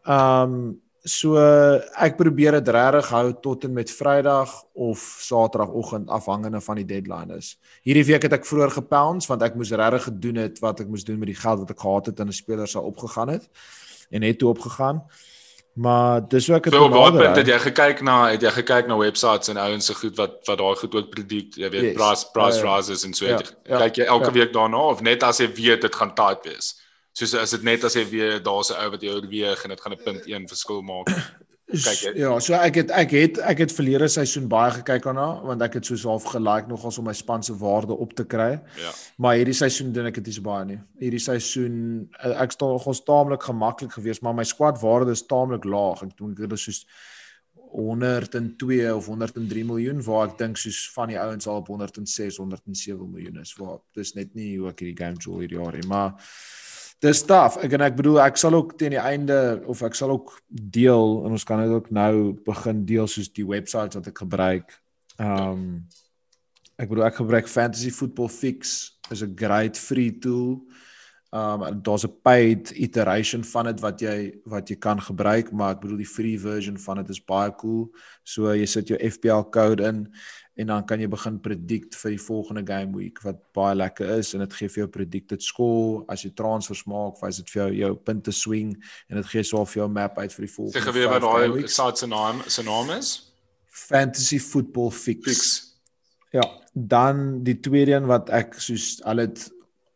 [0.04, 1.36] Ehm um, So
[2.00, 7.36] ek probeer dit regtig hou tot en met Vrydag of Saterdagoggend afhangende van die deadline
[7.36, 7.58] is.
[7.84, 11.04] Hierdie week het ek vroeër gepounds want ek moes regtig gedoen het wat ek moes
[11.04, 13.50] doen met die geld wat ek gehad het en 'n speler sou opgegaan het
[14.12, 15.04] en het toe opgegaan.
[15.74, 18.98] Maar dis ook het Op wat punt het jy gekyk na het jy gekyk na
[18.98, 21.94] websites en ouens se goed wat wat daai goed ook predict, jy weet yes.
[21.94, 22.76] price price ja.
[22.76, 23.26] rises en so.
[23.26, 24.32] Ja, ja, kyk jy elke ja.
[24.32, 26.83] week daarna of net as jy weet dit gaan tight wees?
[27.14, 29.82] Soos as dit net as jy weer daar's 'n ou wat jou oorweeg en dit
[29.82, 31.08] gaan 'n punt 1 verskil maak.
[31.74, 32.18] Kyk het.
[32.18, 35.74] Ja, so ek het ek het ek het verlede seisoen baie gekyk daarna want ek
[35.80, 38.62] het soos half gelike nogals om my span se waarde op te kry.
[38.78, 38.92] Ja.
[39.18, 40.80] Maar hierdie seisoen doen ek dit nie so baie nie.
[41.00, 45.66] Hierdie seisoen eh, ek staan nogals taamlik gemaklik geweest, maar my squad waarde is taamlik
[45.66, 46.04] laag.
[46.04, 46.86] Ek dink dit is soos
[47.74, 53.10] 102 of 103 miljoen waar ek dink soos van die ouens al op 106 107
[53.10, 56.14] miljoen is waar dis net nie hoe ek hierdie game jol hierdie jaar nie maar
[57.04, 57.58] dis taaf.
[57.64, 59.38] Ek en ek bedoel ek sal ook teen die einde
[59.70, 63.48] of ek sal ook deel en ons kan dit ook nou begin deel soos die
[63.48, 64.72] webwerf wat ek gebruik.
[65.20, 65.84] Um
[66.80, 70.64] ek bedoel ek gebruik fantasy football fix is 'n great free tool.
[71.34, 75.82] Um daar's 'n paid iteration van dit wat jy wat jy kan gebruik, maar ek
[75.82, 77.92] bedoel die free version van dit is baie cool.
[78.24, 80.08] So jy sit jou FPL code in
[80.56, 84.34] en dan kan jy begin predict vir die volgende game week wat baie lekker is
[84.34, 87.70] en dit gee vir jou predicted score as jy transfers maak, wys dit vir jou
[87.82, 88.76] jou punte swing
[89.10, 90.80] en dit gee so vir jou map uit vir die volgende.
[90.80, 93.14] Sê geweet wat daai site se naam se naam is?
[93.74, 95.26] Fantasy Football Fix.
[95.26, 95.54] Fix.
[96.34, 99.48] Ja, dan die tweede een wat ek soos al het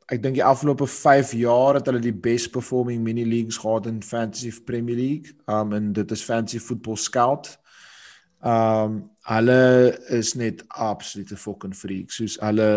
[0.07, 3.99] ek dink die afgelope 5 jaar het hulle die best performing mini leagues gehad in
[4.05, 5.33] Fantasy Premier League.
[5.51, 7.57] Um en dit is Fantasy Football Scout.
[8.39, 12.21] Um hulle is net absolute fucking freaks.
[12.21, 12.69] Soos hulle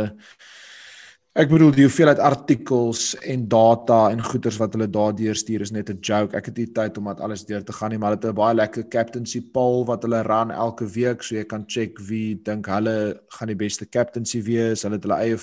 [1.38, 5.90] ek bedoel die hoeveelheid artikels en data en goeders wat hulle daardeur stuur is net
[5.90, 6.36] 'n joke.
[6.36, 8.42] Ek het nie tyd om dit alles deur te gaan nie, maar hulle het 'n
[8.42, 12.66] baie lekker captaincy poll wat hulle run elke week, so jy kan check wie dink
[12.66, 14.82] hulle gaan die beste captaincy wees.
[14.82, 15.38] Hulle het hulle eie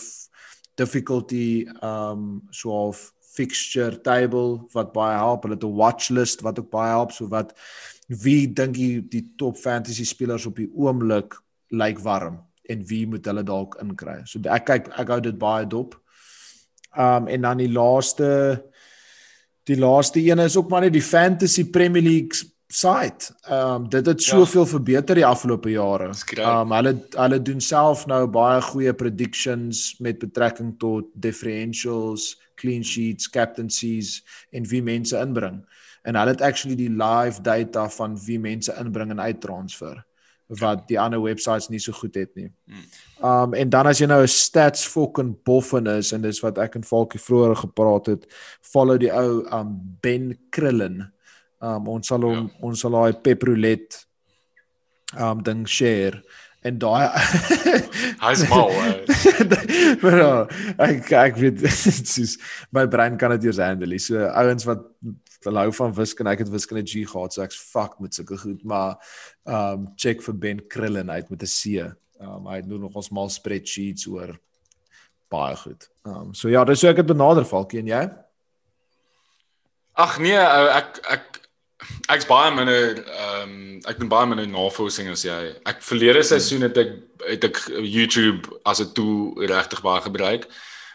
[0.75, 6.59] difficulty um so of fixture table wat baie help hulle het 'n watch list wat
[6.59, 7.53] ook baie help so wat
[8.07, 11.35] wie dink jy die top fantasy spelers op die oomblik
[11.71, 12.39] lyk warm
[12.69, 15.97] en wie moet hulle dalk inkry so ek kyk ek hou dit baie dop
[16.97, 18.29] um en dan die laaste
[19.67, 23.33] die laaste een is ook maar net die fantasy premier league site.
[23.41, 24.35] Ehm um, dit het ja.
[24.35, 24.67] soveel ja.
[24.67, 26.11] verbeter die afgelope jare.
[26.35, 32.83] Ehm um, hulle hulle doen self nou baie goeie predictions met betrekking tot differentials, clean
[32.83, 35.63] sheets, captaincies en wie mense inbring.
[36.07, 40.05] En hulle het actually die live data van wie mense inbring en uittransfer
[40.47, 42.47] wat die ander websites nie so goed het nie.
[42.69, 42.85] Hmm.
[43.27, 46.75] Um en dan as jy nou 'n stats fucking boffin is en dis wat ek
[46.75, 48.25] en Falkie vroeër gepraat het,
[48.61, 51.11] follow die ou um Ben Krillen.
[51.59, 52.53] Um ons sal hom ja.
[52.61, 54.07] ons sal daai peprolet
[55.19, 56.23] um ding share
[56.63, 57.07] en daai
[58.25, 58.71] hy's mal.
[60.01, 60.47] Maar
[60.87, 62.37] ek ek weet dis
[62.71, 63.99] my brein kan dit eers handle.
[63.99, 64.87] So ouens wat
[65.45, 68.97] hou van wiskunde, ek het wiskunde G gehad, so ek's fuck met sulke goed, maar
[69.45, 71.93] um check vir Ben Krillen uit met 'n C.
[72.19, 74.39] Um hy doen nog ons mal spreadsheets oor
[75.29, 75.89] baie goed.
[76.03, 78.09] Um so ja, dis so ek het benader Falkie en jy?
[79.93, 81.47] Ag nee, ek ek
[82.13, 85.55] ek's baie minder ehm um, ek doen baie minder navorsing as jy.
[85.69, 86.95] Ek verlede seisoen het ek
[87.27, 90.47] het ek YouTube as 'n tool regtig baie gebruik.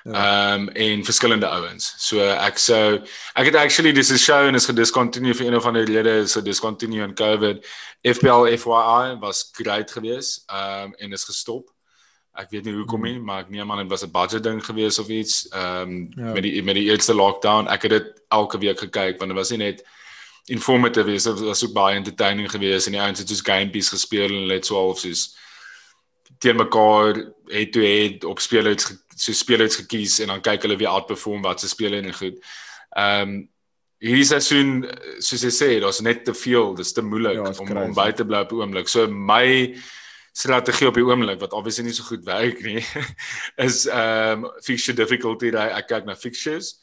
[0.05, 0.53] Ja.
[0.53, 1.95] Ehm um, en verskillende ouens.
[1.99, 3.03] So ek sou
[3.35, 7.03] ek het actually dis show en is gediscontinue vir een of ander rede so discontinue
[7.03, 7.62] in COVID.
[8.03, 10.43] FPL FYI was great geweest.
[10.47, 11.71] Ehm um, en is gestop.
[12.35, 14.99] Ek weet nie hoekom nie, maar ek neem aan dit was 'n budget ding geweest
[14.99, 15.49] of iets.
[15.49, 16.33] Ehm um, ja.
[16.33, 17.69] met die met die eerste lockdown.
[17.69, 19.85] Ek het dit elke week gekyk want dit was nie net
[20.47, 24.29] informative is dit was ook baie entertaining geweest en die ouens het soos gamepies gespeel
[24.29, 25.37] en hulle het so half soos
[26.38, 30.88] teen mekaar head to head op spelers so spelers gekies en dan kyk hulle wie
[30.88, 32.38] outperform wat se spelers en goed.
[32.96, 33.40] Ehm um,
[34.03, 34.81] hierdie seisoen
[35.22, 38.25] soos jy sê, daar's net te veel, dis te moeilik ja, om om by te
[38.27, 38.88] bly op oomblik.
[38.90, 39.77] So my
[40.35, 42.81] strategie op die oomblik wat obviously nie so goed werk nie
[43.66, 45.53] is ehm um, fixture difficulty.
[45.55, 46.75] Ek kyk na fixtures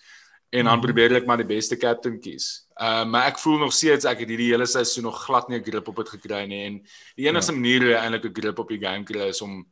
[0.50, 0.86] en dan mhm.
[0.86, 2.70] probeer ek maar die beste captain kies.
[2.80, 5.60] Ehm uh, maar ek voel nog steeds ek het hierdie hele seisoen nog glad nie
[5.60, 6.80] 'n grip op dit gekry nie en
[7.16, 7.60] die enigste ja.
[7.60, 9.66] manier hoe jy eintlik 'n grip op die game kry is om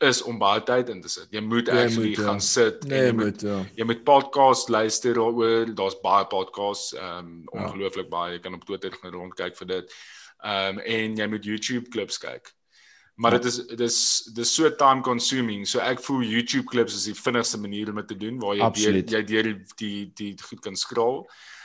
[0.00, 1.28] is om baie tyd in te sit.
[1.34, 2.46] Jy moet actually moet, gaan ja.
[2.46, 3.58] sit nee, en jy moet ja.
[3.76, 5.74] jy moet podcast luister daaroor.
[5.76, 8.14] Daar's baie podcasts ehm um, ongelooflik ja.
[8.14, 8.32] baie.
[8.38, 9.94] Jy kan op Twitter gaan rondkyk vir dit.
[10.40, 12.54] Ehm um, en jy moet YouTube klips kyk.
[13.20, 13.96] Maar dit is dit is
[14.32, 15.66] dis so time consuming.
[15.68, 18.68] So ek voel YouTube clips is die vinnigste manier om dit te doen waar jy
[18.78, 21.18] deur, jy deur die, die die goed kan scroll.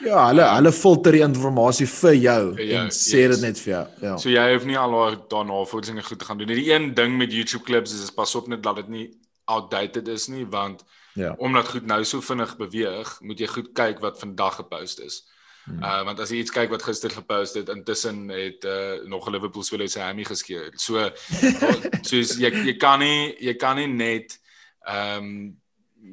[0.04, 3.38] Ja, hulle hulle filter die inligting vir jou ja, en sê yes.
[3.38, 3.86] dit net vir jou.
[4.04, 4.18] Ja.
[4.20, 4.98] So jy hoef nie al
[5.32, 6.52] daarna voorsinge goed te gaan doen.
[6.52, 9.08] Die een ding met YouTube clips is, is pas op net dat dit nie
[9.46, 10.84] outdated is nie want
[11.16, 11.32] ja.
[11.40, 15.24] omdat goed nou so vinnig beweeg, moet jy goed kyk wat vandag gepost is.
[15.66, 15.82] Hmm.
[15.84, 19.34] Uh want as jy iets kyk wat gister gepost het, intussen het uh nog 'n
[19.34, 20.72] Liverpool speler sy hammy geskeur.
[20.78, 21.10] So
[22.10, 24.38] soos jy jy kan nie jy kan nie net
[24.86, 25.58] ehm um,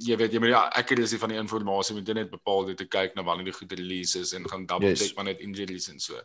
[0.01, 3.15] jy weet jy moet die accuracy van die inligting moet net bepaal deur te kyk
[3.15, 5.15] na wanneer die goed release is en gaan double check yes.
[5.19, 6.17] wanneer dit injuries en so.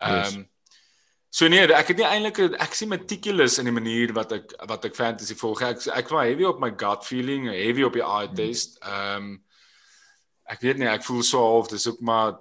[0.00, 0.52] Ehm um, yes.
[1.34, 4.84] So nee, ek het nie eintlik ek sien meticulous in die manier wat ek wat
[4.86, 5.64] ek fantasy volg.
[5.66, 8.78] Ek ek was heavy op my gut feeling, heavy op die eye test.
[8.86, 9.32] Ehm um,
[10.46, 12.36] ek weet nie, ek voel so half dis ook maar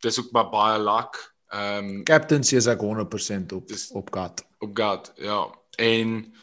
[0.00, 1.20] dis ook maar baie luck.
[1.48, 4.44] Ehm um, captaincy is ek 100% op dis, op gut.
[4.58, 5.46] Op gut, ja.
[5.76, 6.34] En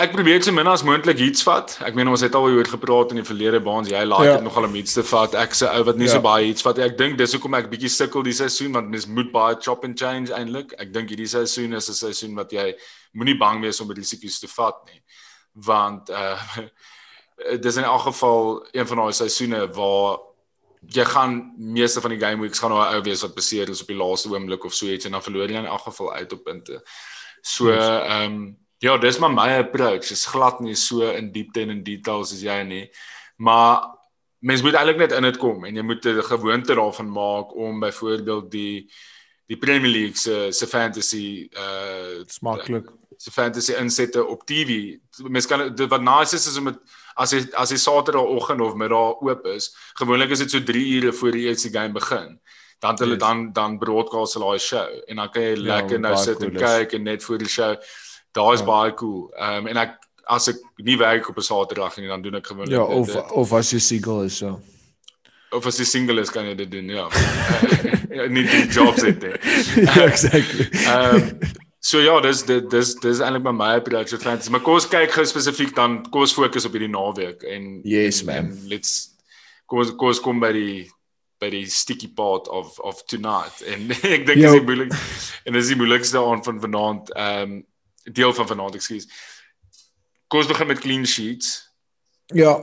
[0.00, 1.72] Ek probeer so min as moontlik iets vat.
[1.84, 3.90] Ek meen ons het al oor gepraat in die verlede baans.
[3.90, 4.36] Jy like ja.
[4.38, 5.34] dit nogal om iets te vat.
[5.36, 6.14] Ek sê ou wat nie ja.
[6.14, 6.78] so baie iets vat.
[6.86, 9.98] Ek dink dis hoekom ek bietjie sukkel die seisoen want mens moet baie chop and
[10.00, 10.72] change eintlik.
[10.80, 12.70] Ek dink hierdie seisoen is 'n seisoen wat jy
[13.12, 15.02] moenie bang wees om risiko's te vat nie.
[15.68, 16.38] Want uh
[17.64, 20.18] dis in elk geval een van daai seisoene waar
[20.86, 23.86] jy gaan meeste van die game weeks gaan nou ou wees wat beseer is op
[23.86, 26.44] die laaste oomblik of so iets en dan verloor jy in elk geval uit op
[26.44, 26.82] punte.
[27.42, 30.08] So ehm um, Ja, dis maar my approach.
[30.08, 32.84] Dis glad nie so in diepte en in details as jy nie.
[33.36, 33.82] Maar
[34.40, 37.80] mens moet eintlik net in dit kom en jy moet 'n gewoonte daarvan maak om
[37.80, 38.90] byvoorbeeld die
[39.46, 44.96] die Premier League se se fantasy uh smaaklik se fantasy insette op TV.
[45.28, 46.78] Mens kan dit wat nice is is om dit
[47.16, 51.12] as jy as jy Saterdagoggend of middag oop is, gewoonlik is dit so 3 ure
[51.12, 52.38] voor die eerste game begin.
[52.80, 53.24] Dan hulle yes.
[53.24, 56.50] dan dan broadcast hulle daai show en dan kan jy ja, lekker nou sit cool
[56.50, 57.74] en kyk en net voor die show
[58.32, 58.66] Daai is ja.
[58.66, 59.30] baie cool.
[59.34, 59.96] Ehm um, en ek
[60.30, 63.32] as ek nie werk op 'n Saterdag nie, dan doen ek gewoonlik Ja, of dit.
[63.32, 64.60] of as jy single is so.
[65.50, 67.08] Of as jy single is kan jy dit doen, ja.
[68.16, 69.34] ja nie die jobs het nie.
[69.86, 70.68] ja, exactly.
[70.86, 74.48] Ehm um, so ja, dis dit dis dis eintlik by my production fans.
[74.52, 78.22] Maar kom ons kyk gou spesifiek dan kom ons fokus op hierdie naweek en Yes,
[78.28, 78.52] man.
[78.70, 79.16] Let's
[79.66, 80.76] kom ons kom ons kom by die
[81.40, 84.92] by die sticky part of of tonight en ek dink is die moeilik
[85.48, 87.58] en dis die moeilikste aan van vanaand ehm um,
[88.04, 89.08] deel van vanaand, ekskuus.
[90.28, 91.70] Kom ons begin met clean sheets.
[92.26, 92.54] Ja.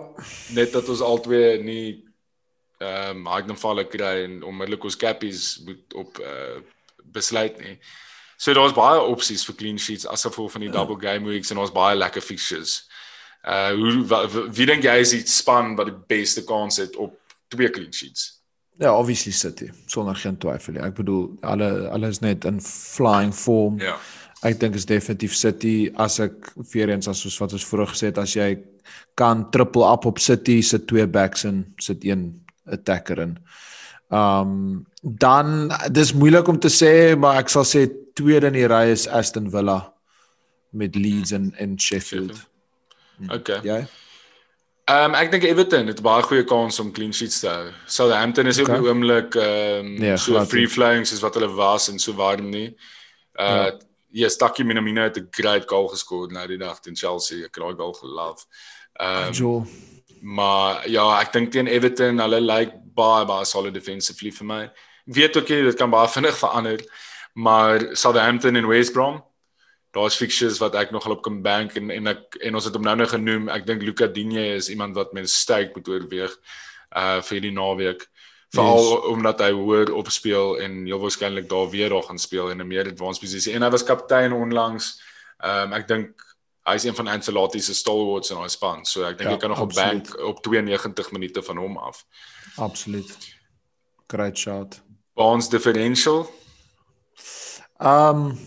[0.55, 1.85] Net dat ons albei nie
[2.77, 3.57] ehm um, Magnum
[3.89, 6.59] kry en onmiddellik ons cappies moet op uh
[7.07, 7.77] besluit nie.
[8.37, 11.61] So daar's baie opsies vir clean sheets as gevolg van die double game weeks en
[11.63, 12.83] ons baie lekker fixtures.
[13.43, 17.17] Uh hoe wie, wie dink jy is die span wat die beste kans het op
[17.53, 18.35] twee clean sheets?
[18.77, 20.77] Ja, obviously City, sonder geen twyfel.
[20.85, 23.81] Ek bedoel alle alles net in flying form.
[23.81, 23.97] Ja
[24.45, 28.11] ek dink is definitief City as ek weer eens as soos wat ons vroeër gesê
[28.11, 28.51] het as jy
[29.17, 32.29] kan triple up op City sit twee backs in sit een
[32.69, 33.37] attacker in.
[34.09, 38.87] Um dan dis moeilik om te sê maar ek sal sê tweede in die ry
[38.91, 39.93] is Aston Villa
[40.69, 42.35] met Leeds en en Sheffield.
[43.17, 43.31] Hm.
[43.31, 43.59] Okay.
[43.63, 43.81] Ja.
[44.87, 47.71] Ehm um, ek dink Everton het baie goeie kans om clean sheets te hou.
[47.85, 48.75] Southampton is okay.
[48.75, 52.15] op die oomblik ehm um, nee, so free flowing soos wat hulle was en so
[52.15, 52.69] warm nie.
[53.39, 53.75] Uh ja
[54.17, 57.45] ja, Stakkie Minamino het 'n great goal geskoor nou die dag teen Chelsea.
[57.45, 58.45] Ek het daai goal gelove.
[58.93, 59.67] Ehm um,
[60.21, 64.61] maar ja, ek dink teen Everton, hulle lyk like baie baie solid defensively vir my.
[65.07, 66.83] Ek weet ook jy dit kan baie vinnig verander,
[67.37, 69.21] maar Southampton en West Brom
[69.97, 72.85] Daar's fixtures wat ek nogal op kan bank en en ek en ons het hom
[72.85, 73.47] nou nou genoem.
[73.49, 76.35] Ek dink Luca Digne is iemand wat mense styk moet oorweeg
[76.91, 78.05] uh vir die naweek.
[78.55, 79.07] Veral yes.
[79.11, 82.91] omdat hy hoër opspeel en heel waarskynlik daar weer daar gaan speel in 'n meer
[82.91, 83.53] advanced posisie.
[83.55, 85.01] En hy was kaptein onlangs.
[85.43, 86.23] Ehm um, ek dink
[86.67, 88.85] hy's een van Ancelotti se stalwarts in daai span.
[88.85, 92.05] So ek dink ja, jy kan nog op bank op 92 minute van hom af.
[92.57, 93.17] Absoluut.
[94.07, 94.81] Great shot.
[95.13, 96.29] Bonds differential.
[97.77, 98.37] Ehm um,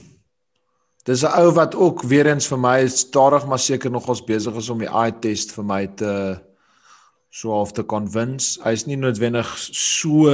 [1.05, 4.55] Dis 'n ou wat ook weer eens vir my stadig maar seker nog ons besig
[4.55, 6.41] is om die eye test vir my te
[7.31, 8.61] so half te convince.
[8.63, 10.29] Hy's nie noodwendig so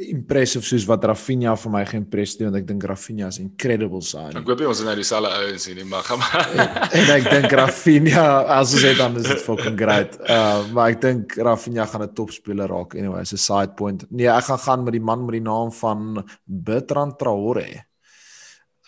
[0.00, 4.32] impressive soos wat Rafinha vir my geïmpresseer want ek dink Rafinha is incredible sign.
[4.38, 6.46] Ek hoop jy ons is nou dieselfde ouens hier nie, maar gaan maar.
[6.54, 10.16] en, en ek dink Rafinha as ons dit dan is dit fucking great.
[10.24, 14.06] Uh maar ek dink Rafinha gaan 'n topspeler raak anyway, as 'n side point.
[14.08, 17.84] Nee, ek gaan gaan met die man met die naam van Bertrand Traoré.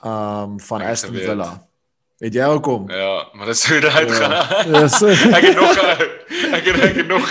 [0.03, 1.53] Um van Aston Villa.
[2.23, 2.87] Het jy al kom?
[2.91, 4.35] Ja, maar dit sou uit gaan.
[4.71, 5.09] Ja, so.
[5.37, 6.12] ek het nog
[6.57, 7.29] ek het ek het nog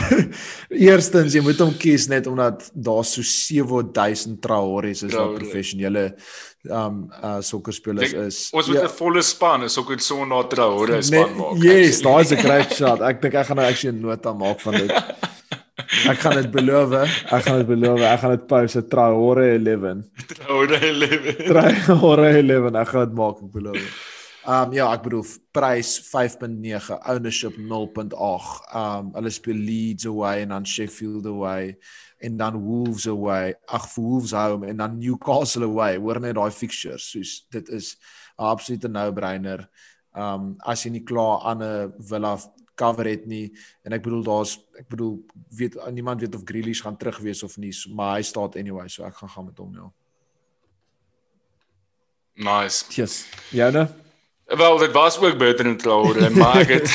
[0.88, 6.12] Eerstens, jy moet hom kies net omdat daar so 7000 Traorés is wat professionele
[6.70, 8.38] um uh sokkerspelers is.
[8.54, 8.88] Ons moet 'n ja.
[8.88, 11.62] volle span, is ook so 'n Traoré span maak.
[11.62, 13.00] Yes, daai is 'n great shot.
[13.00, 14.92] Ek dink ek gaan nou actually 'n nota maak van dit.
[16.08, 16.92] Ek gaan dit beloof.
[17.32, 18.00] Ek gaan dit beloof.
[18.00, 20.02] Ek gaan dit post Traore 11.
[20.26, 21.36] Traore 11.
[21.48, 22.74] Traore 11.
[22.80, 24.11] Ek gaan dit maak, ek beloof.
[24.42, 25.22] Um ja, ek bedoel
[25.54, 28.16] prys 5.9, ownership 0.8.
[28.74, 31.76] Um hulle speel Leeds away en dan Sheffield away
[32.22, 33.54] en dan Wolves away.
[33.70, 35.94] Ag, Wolves home en dan Newcastle away.
[35.96, 37.06] Hoor net daai fixtures.
[37.14, 37.94] Soos dit is
[38.38, 39.68] 'n absolute no-brainer.
[40.14, 42.36] Um as jy nie klaar aan 'n Villa
[42.74, 43.52] cover het nie
[43.84, 45.22] en ek bedoel daar's ek bedoel
[45.54, 49.04] weet niemand weet of Grealish gaan terug wees of nie, maar hy staan anyway, so
[49.04, 49.92] ek gaan gaan met hom ja.
[52.34, 52.84] Nice.
[52.96, 53.26] Yes.
[53.52, 54.01] Joune?
[54.56, 56.90] Wel, dit was ook beter in Traore, maar ek het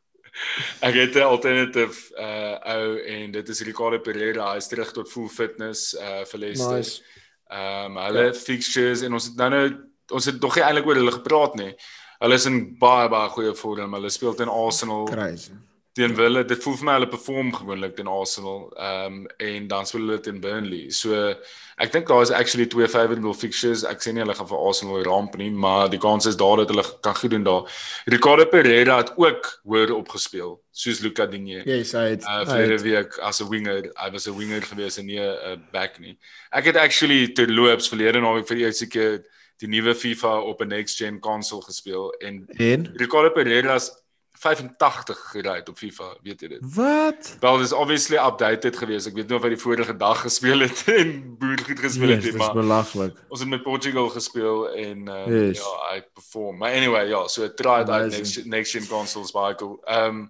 [0.88, 5.10] ek het 'n alternative uh ou en dit is Ricardo Pereira, hy is terug tot
[5.10, 6.76] full fitness uh vir Leicester.
[6.76, 7.02] Nice.
[7.48, 8.34] Ehm um, hulle ja.
[8.34, 9.66] fixtures en ons het nou nou
[10.12, 11.74] ons het nog nie eintlik oor hulle gepraat nie.
[12.18, 13.94] Hulle is in baie baie goeie vorm.
[13.94, 15.04] Hulle speel teen Arsenal.
[15.04, 15.52] Crazy
[15.92, 16.44] teen Wille.
[16.48, 18.64] Dit voel vir my hulle perform gewoonlik teen Arsenal.
[18.76, 20.90] Ehm um, en dan speel hulle teen Burnley.
[20.90, 21.34] So
[21.76, 23.84] ek dink daar is actually twee favorable fixtures.
[23.88, 26.72] Ek sê nie hulle gaan vir Arsenal ramp nie, maar die kans is daar dat
[26.72, 27.68] hulle kan goed doen daar.
[28.06, 31.60] Ricardo Pereira het ook hoër opgespeel soos Luca Digne.
[31.68, 33.90] Yes, hy het uh, 'n week as 'n winger.
[33.94, 36.18] Hy was 'n winger gewees en nie 'n back nie.
[36.50, 39.22] Ek het actually terloops verlede naweek vir die eerste keer
[39.62, 42.90] die nuwe FIFA op 'n next gen console gespeel en, en?
[42.96, 44.01] Ricardo Pereira's
[44.42, 46.62] 85 gery op FIFA, weet jy dit?
[46.74, 47.36] Wat?
[47.40, 49.10] Wel, dis obviously updated geweest.
[49.10, 52.24] Ek weet nie of hy die vorige dag gespeel het en boer goed gespeel yes,
[52.24, 53.20] het nie, maar Dis belaglik.
[53.28, 55.62] Ons het met Portugal gespeel en uh, yes.
[55.62, 56.58] ja, hy perform.
[56.62, 59.78] Maar anyway, ja, so try it out next next gen consoles baie cool.
[59.86, 60.26] Ehm um,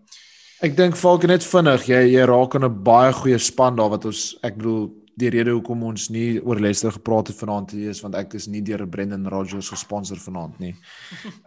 [0.63, 4.05] Ek dink Falcon net vinnig, jy jy raak in 'n baie goeie span daar wat
[4.07, 8.15] ons ek bedoel die rede hoekom ons nie oor Leicester gepraat het vanaand is want
[8.15, 10.75] ek is nie deur Brendan Rodgers gesponsor vanaand nie.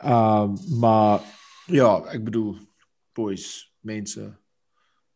[0.03, 1.23] Ehm um, maar
[1.71, 2.57] Ja, ek bedoel
[3.15, 4.33] boys, mense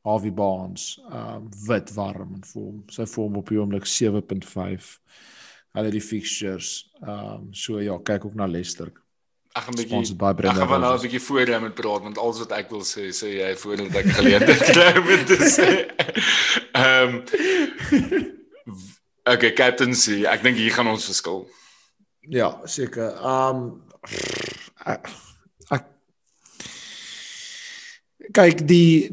[0.07, 2.79] Harvey Barnes, um wit warm en vorm.
[2.89, 4.95] Sy vorm op die oomblik 7.5.
[5.77, 6.89] Hulle die fixtures.
[7.03, 8.91] Um so ja, kyk ook na Leicester.
[9.57, 10.15] Ek gaan 'n bietjie
[10.49, 13.09] Ek gaan nou 'n bietjie voor hom met praat want alles wat ek wil sê,
[13.11, 15.69] sê jy voordat ek geleentheid kry om te sê.
[16.73, 17.23] Um
[19.29, 20.25] Okay, captaincy.
[20.25, 21.45] Ek dink hier gaan ons verskil.
[22.21, 23.13] Ja, seker.
[23.21, 23.83] Um
[28.33, 29.09] kyk die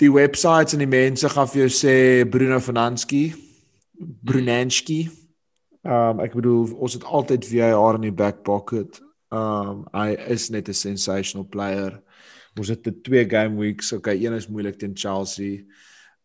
[0.00, 1.96] die websites en die mense gaan vir jou sê
[2.30, 3.32] Bruno Fernanski
[3.98, 5.10] Brunanski.
[5.82, 9.00] Ehm um, ek bedoel ons het altyd VAR in die back pocket.
[9.30, 12.00] Ehm um, hy is net 'n sensational player.
[12.58, 13.92] Ons het dit twee game weeks.
[13.92, 15.62] Okay een is moeilik teen Chelsea.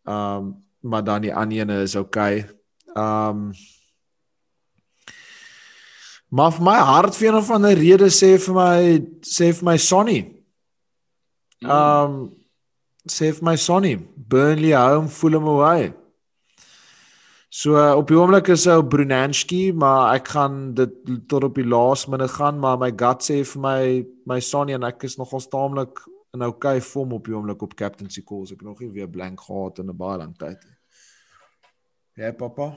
[0.06, 2.46] Ehm um, maar dan die ander een is okay
[2.96, 3.52] ehm um,
[6.30, 8.80] maar vir my hart vir een of ander rede sê vir my
[9.22, 10.20] sê vir my Sonny
[11.62, 11.72] Mm.
[11.72, 12.18] Um
[13.08, 15.94] sê vir my Sonny, Burnley home full him away.
[17.50, 20.92] So uh, op die oomblik is op Brunanski, maar ek gaan dit
[21.32, 23.80] tot op die laaste minuut gaan, maar my gut sê vir my
[24.28, 26.04] my Sonny en ek is nogal staamlik
[26.36, 28.52] in okay vorm op die oomblik op captaincy calls.
[28.54, 30.78] Ek nog nie weer blank gehad in 'n baie lang tyd nie.
[32.18, 32.76] Ja, papa.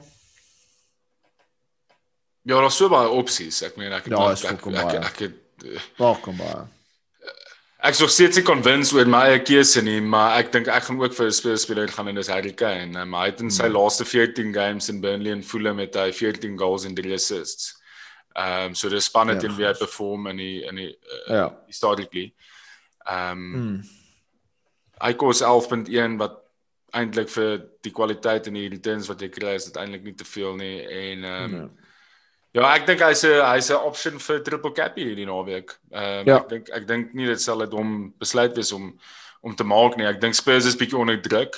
[2.43, 3.61] Ja, daar's so baie opsies.
[3.61, 5.37] Ek meen ek het ja, ek, ek, ek, ek, ek het
[5.97, 6.65] Baie kom baie.
[7.81, 10.99] Ek sou steeds nie convinced oor my eie keuse nie, maar ek dink ek gaan
[11.01, 12.93] ook vir 'n speler speler gaan en dis Harry Kane.
[13.01, 13.73] Um, hy het in sy hmm.
[13.73, 17.81] laaste 14 games in Burnley en Fulham met hy 14 goals en 3 assists.
[18.37, 21.33] Ehm um, so dis spannend ja, en wie hy perform in die in die uh,
[21.35, 21.47] ja.
[21.67, 22.33] historically.
[23.09, 23.81] Ehm um, hmm.
[25.01, 26.37] hy kos 11.1 wat
[26.93, 30.27] eintlik vir die kwaliteit en die returns wat jy kry is dit eintlik nie te
[30.27, 31.80] veel nie en ehm um, nee.
[32.51, 35.71] Ja, ek dink hy's 'n hy's 'n option vir triple cappy hierdie naweek.
[35.91, 36.37] Ehm um, ja.
[36.37, 38.97] ek dink ek dink nie dit sal dit hom besluit wees om
[39.41, 40.05] om te maak nie.
[40.05, 41.55] Ek dink Spurs is bietjie onder druk.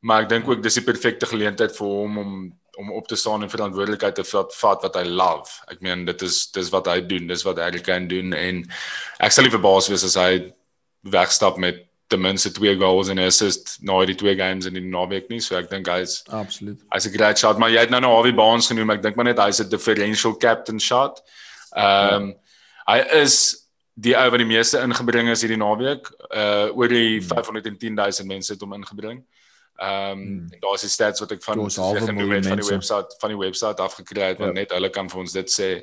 [0.00, 2.32] Maar ek dink ook dis die perfekte geleentheid vir hom om
[2.80, 5.50] om op te staan en verantwoordelikheid te vat, vat wat hy love.
[5.68, 8.62] Ek meen dit is dis wat hy doen, dis wat hy kan doen en
[9.20, 10.54] ek sal nie verbaas wees as hy
[11.04, 15.28] wegstap met ten minste twee goals en assist na die twee games in die naweek
[15.30, 15.38] nie.
[15.42, 16.80] So ek dink hy's absoluut.
[16.90, 18.90] Hy's 'n great shot, maar jy het nou nou Harvey Barnes genoem.
[18.90, 21.22] Ek dink maar net hy's 'n differential captain shot.
[21.76, 22.94] Ehm um, ja.
[22.94, 23.36] hy is
[23.94, 26.10] die ou wat die meeste ingebring is hierdie naweek.
[26.34, 27.28] Uh oor die hmm.
[27.30, 29.24] 510 000 mense het hom ingebring.
[29.78, 30.60] Ehm um, hmm.
[30.60, 34.32] daar's die stats wat ek van genoem het van die webwerf van die webwerf afgekry
[34.34, 34.62] het, want ja.
[34.64, 35.74] net hulle kan vir ons dit sê.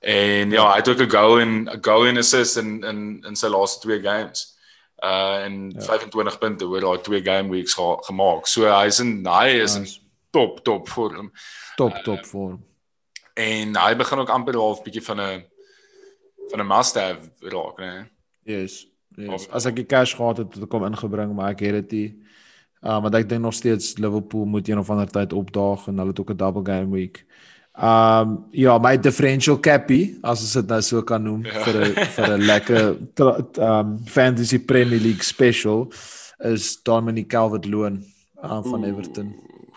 [0.00, 3.36] En ja, hy het ook 'n goal en 'n goal en assist in in in
[3.36, 4.57] sy laaste twee games
[5.04, 5.80] uh en ja.
[5.80, 8.46] 25 punte oor daai twee game weeks ge gemaak.
[8.46, 10.00] So hy's in hy is in nice.
[10.30, 11.32] top top vorm.
[11.76, 12.64] Top uh, top vorm.
[13.34, 15.44] En hy begin ook amper half bietjie van 'n
[16.50, 18.08] van 'n must have raak, né?
[18.42, 18.86] Yes.
[19.16, 19.48] Yes.
[19.50, 22.08] As ek die cash gehad het, het ek hom ingebring, maar ek het dit nie.
[22.82, 26.10] Uh maar ek dink nog steeds Liverpool moet een of ander tyd opdaag en hulle
[26.10, 27.26] het ook 'n double game week.
[27.78, 31.60] Um ja, my differential cappy, as ons dit nou so kan noem ja.
[31.62, 32.96] vir 'n vir 'n lekker
[33.62, 35.86] um fantasy Premier League special
[36.42, 38.02] is Dominic Calvert-Lewin
[38.42, 39.34] um, van Everton.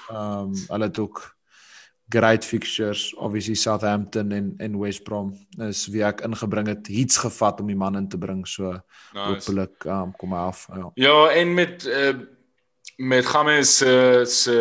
[0.10, 1.22] Um hulle het ook
[2.10, 5.32] great fixtures obviously Southampton en en West Brom
[5.70, 9.28] is wie ek ingebring het iets gevat om die man in te bring so nice.
[9.28, 12.16] hopelik um, kom af ja ja en met uh,
[12.98, 14.58] met James se se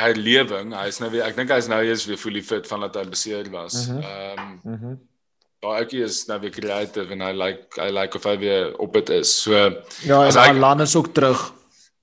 [0.00, 2.86] herlewing hy is nou weer ek dink hy is nou eens weer fully fit van
[2.86, 4.04] dat hy beseer was mhm.
[4.04, 5.00] ehm mm um, mm
[5.62, 8.96] Daai ouetjie is nou weer creative en hy like hy like of hy weer op
[8.98, 9.30] dit is.
[9.44, 9.54] So
[10.02, 11.38] ja, as hy Alan is ook terug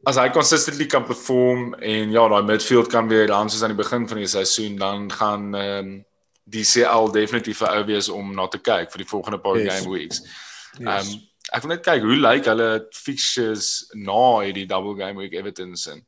[0.07, 3.81] as hy consistently kan perform en ja, daai midfield kan weer dan soos aan die
[3.81, 5.97] begin van die seisoen dan gaan ehm um,
[6.49, 9.67] die CL definitief vir ou wees om na te kyk vir die volgende paar yes.
[9.69, 10.21] game weeks.
[10.79, 11.11] Ehm yes.
[11.11, 11.19] um,
[11.53, 15.99] ek wil net kyk hoe lyk hulle fixtures na hierdie double game week Everton se.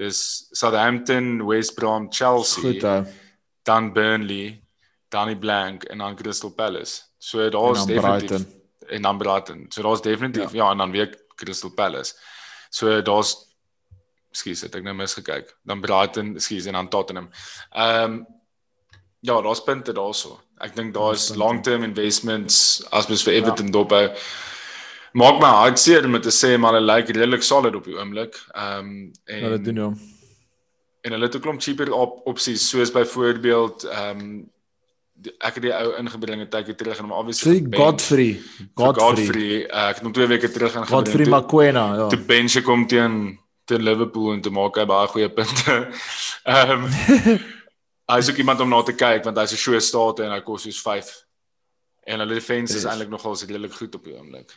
[0.00, 2.62] Dis Southampton, West Brom, Chelsea.
[2.62, 3.04] Goed, uh.
[3.62, 4.62] dan Burnley,
[5.08, 7.02] Danny Blank en dan Crystal Palace.
[7.18, 8.62] So daar's definitief Brighton.
[8.88, 9.66] en dan Brighton.
[9.68, 10.64] So daar's definitief ja.
[10.64, 12.14] ja en dan weer Crystal Palace.
[12.70, 13.36] So daar's
[14.30, 15.56] skus het ek nou misgekyk.
[15.66, 17.30] Dan Brighton, skus en dan Tottenham.
[17.70, 18.26] Ehm um,
[19.20, 20.38] ja, daar's punte daarso.
[20.64, 23.72] Ek dink daar's long-term investments as mens vir Everton ja.
[23.72, 24.06] dophou.
[25.12, 28.38] Maak my hart seer om te sê maar hulle lyk redelik solid op die oomblik.
[28.54, 29.98] Ehm um, en hulle doen hom.
[31.02, 34.50] En hulle het 'n klomp cheaper op opsies soos byvoorbeeld ehm um,
[35.44, 38.40] ek het die ou ingebring 'n tydjie terug en hom obviously Sê Godfrey.
[38.74, 39.06] Godfrey.
[39.06, 39.54] Godfrey.
[39.66, 40.96] Uh, ek het hom twee weke terug ingebring.
[40.96, 42.08] Godfrey Makwena, ja.
[42.08, 45.88] Toe bench kom teen teen Liverpool en te maak hy baie goeie punte.
[46.54, 46.86] Ehm um,
[48.10, 50.40] hy is ook iemand om na te kyk want hy's 'n show staat en hy
[50.40, 51.10] kos soos 5.
[52.06, 54.56] En hulle defense is, is eintlik nogal redelik goed op die oomblik.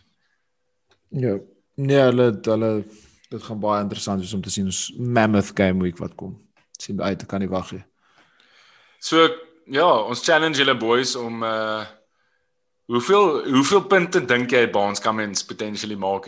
[1.14, 1.38] Ja.
[1.76, 2.72] Nee, hulle hulle
[3.34, 6.36] dit gaan baie interessant wees om te sien ons mammoth game week wat kom.
[6.78, 7.84] Sien uit, kan nie wag nie.
[9.04, 9.26] So
[9.72, 11.84] ja, ons challenge julle boys om uh
[12.92, 16.28] hoeveel hoeveel punte dink jy Baans kan mens potentially maak?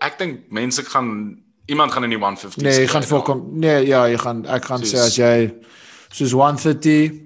[0.00, 1.10] Ek dink mense gaan
[1.70, 2.62] iemand gaan in die 150s.
[2.64, 3.42] Nee, jy gaan volkom.
[3.60, 5.34] Nee, ja, jy gaan ek gaan soos, sê as jy
[6.08, 7.20] soos 130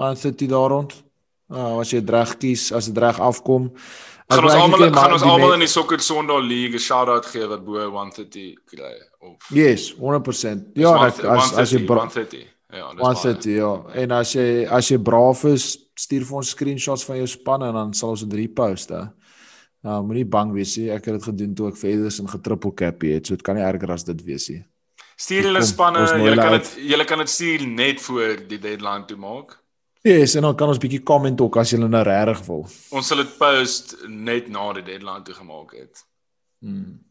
[0.00, 0.96] 130 daar rond.
[1.48, 3.70] Ah, uh, as jy reg kies, as dit reg afkom.
[4.28, 7.64] Gaan ons almal gaan ons almal in die Soccer Sondag League 'n shout-out gee wat
[7.64, 10.74] bo 130 kry of Yes, 100%.
[10.74, 12.44] Ja, as as, as jy 130.
[12.68, 13.34] Ja, dis baie.
[13.34, 13.70] Dit, ja.
[13.94, 17.74] En as jy as jy braaf is, stuur vir ons screenshots van jou spanne en
[17.74, 19.06] dan sal ons dit repost hè.
[19.86, 20.90] Nou, moenie bang wees nie.
[20.90, 23.26] Ek het dit gedoen toe ek vir Ederson getriple cap het.
[23.26, 24.60] So dit kan nie erger as dit wees nie.
[25.16, 26.04] Stuur hulle spanne.
[26.04, 29.56] Jy kan dit jy kan dit stuur net voor die deadline toe maak.
[30.06, 32.64] Yes, en dan kan ons bietjie comment ook as jy nou regtig wil.
[32.90, 36.04] Ons sal dit post net na die deadline toe gemaak het.
[36.62, 37.08] Hmm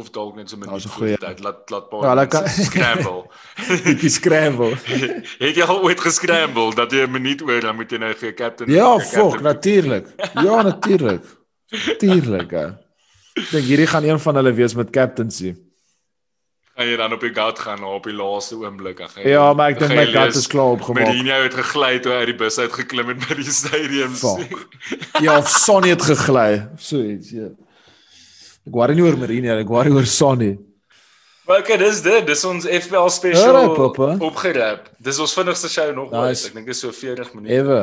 [0.00, 3.24] of dalk net so met die goeie tyd laat laat paar ja, lekker scramble.
[3.86, 4.70] Bietjie scramble.
[5.44, 8.34] het jy al ooit gescramble dat jy 'n minuut oor dan moet jy nou gee
[8.34, 8.70] captain?
[8.70, 10.08] Ja, fok, natuurlik.
[10.34, 11.26] Ja, natuurlik.
[11.86, 12.50] Natuurlik.
[13.50, 15.54] Dink hierdie gaan een van hulle wees met captaincy.
[16.80, 19.18] Gaan jy dan op die gat gaan op die laaste oomblik ag.
[19.28, 21.10] Ja, maar ek dink my gat is klaar opgemaak.
[21.10, 24.14] Mourinho het gegly toe uit die bus uit geklim het by die stadium.
[25.26, 26.46] Ja, of Sonny het gegly.
[26.80, 27.50] So iets, ja.
[28.64, 30.54] Ek worry nie oor Marine, ek worry oor Sonny.
[31.44, 34.00] Maar okay, dis dit, dis ons FPL special right,
[34.30, 34.88] opgerap.
[35.04, 36.46] Dis ons vinnigste show nog nice.
[36.46, 36.48] ooit.
[36.48, 37.60] Ek dink dit is so 40 minute.
[37.60, 37.80] Ewe.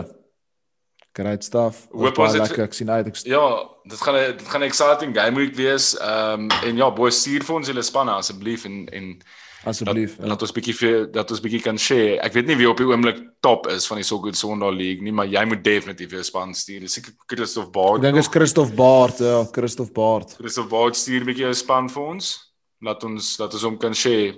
[1.18, 1.88] Great stuff.
[1.92, 3.08] Hoop ons het ek sien uit.
[3.10, 3.18] Ek...
[3.26, 3.42] Ja,
[3.90, 5.96] dit gaan dit gaan 'n exciting game week wees.
[5.98, 9.18] Ehm um, en ja, boys, stuur vir ons julle spanne asseblief en en
[9.66, 10.16] asseblief.
[10.16, 10.30] Dat, ja.
[10.32, 12.20] Laat ons bietjie vir dat ons bietjie kan share.
[12.22, 15.02] Ek weet nie wie op die oomblik top is van die So Good Sondag League
[15.02, 16.86] nie, maar jy moet definitief 'n span stuur.
[16.86, 17.98] Dis seker Christof Baard.
[17.98, 20.38] Ek dink is Christof Baard, ja, Christof Baard.
[20.38, 22.54] Christof Baard stuur 'n bietjie 'n span vir ons.
[22.82, 24.38] Laat ons laat ons hom kan share.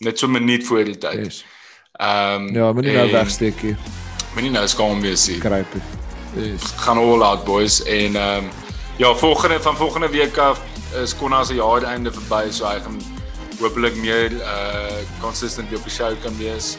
[0.00, 1.24] Net so 'n minuut voor die tyd.
[1.24, 1.44] Yes.
[1.98, 3.76] Ehm um, Ja, moenie nou wegsteek nie.
[4.38, 5.40] Moenie nou skaam wees nie.
[5.42, 5.72] Kruip.
[6.38, 6.62] Yes.
[6.78, 8.50] Gaan all out boys en ehm um,
[8.96, 10.60] ja, volgende van volgende week af
[11.02, 13.00] is Konna se jaar einde verby, so hy gaan
[13.58, 16.76] hopelik meer uh consistent op die show kan wees.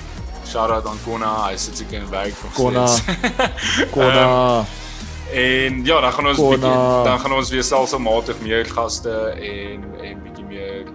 [0.47, 2.85] Shout out aan Kona, hy sit seker in werk nog Kona.
[3.91, 4.23] Kona.
[4.59, 4.65] um,
[5.35, 6.55] en ja, dan gaan ons Kona.
[6.55, 10.87] bietjie dan gaan ons weer selfsmatig meer gaste en en bietjie meer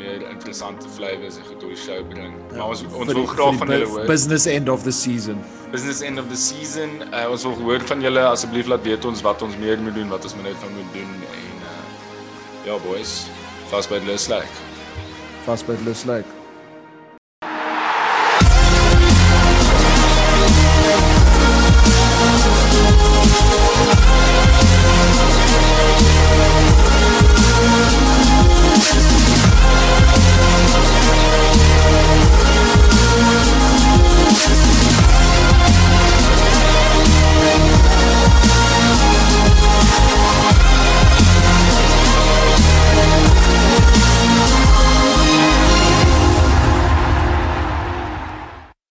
[0.00, 2.34] meer interessante flavours en goed op die show bring.
[2.50, 4.06] Ja, maar ons ons wil graag van julle hoor.
[4.10, 5.44] Business end of the season.
[5.74, 6.96] Business end of the season.
[7.12, 10.08] Uh, ons wil hoor van julle asseblief laat weet ons wat ons meer moet doen,
[10.16, 11.78] wat ons net van moet doen en uh
[12.68, 13.22] ja boys,
[13.70, 14.68] fast by the like
[15.44, 16.39] vas by Lus Lake.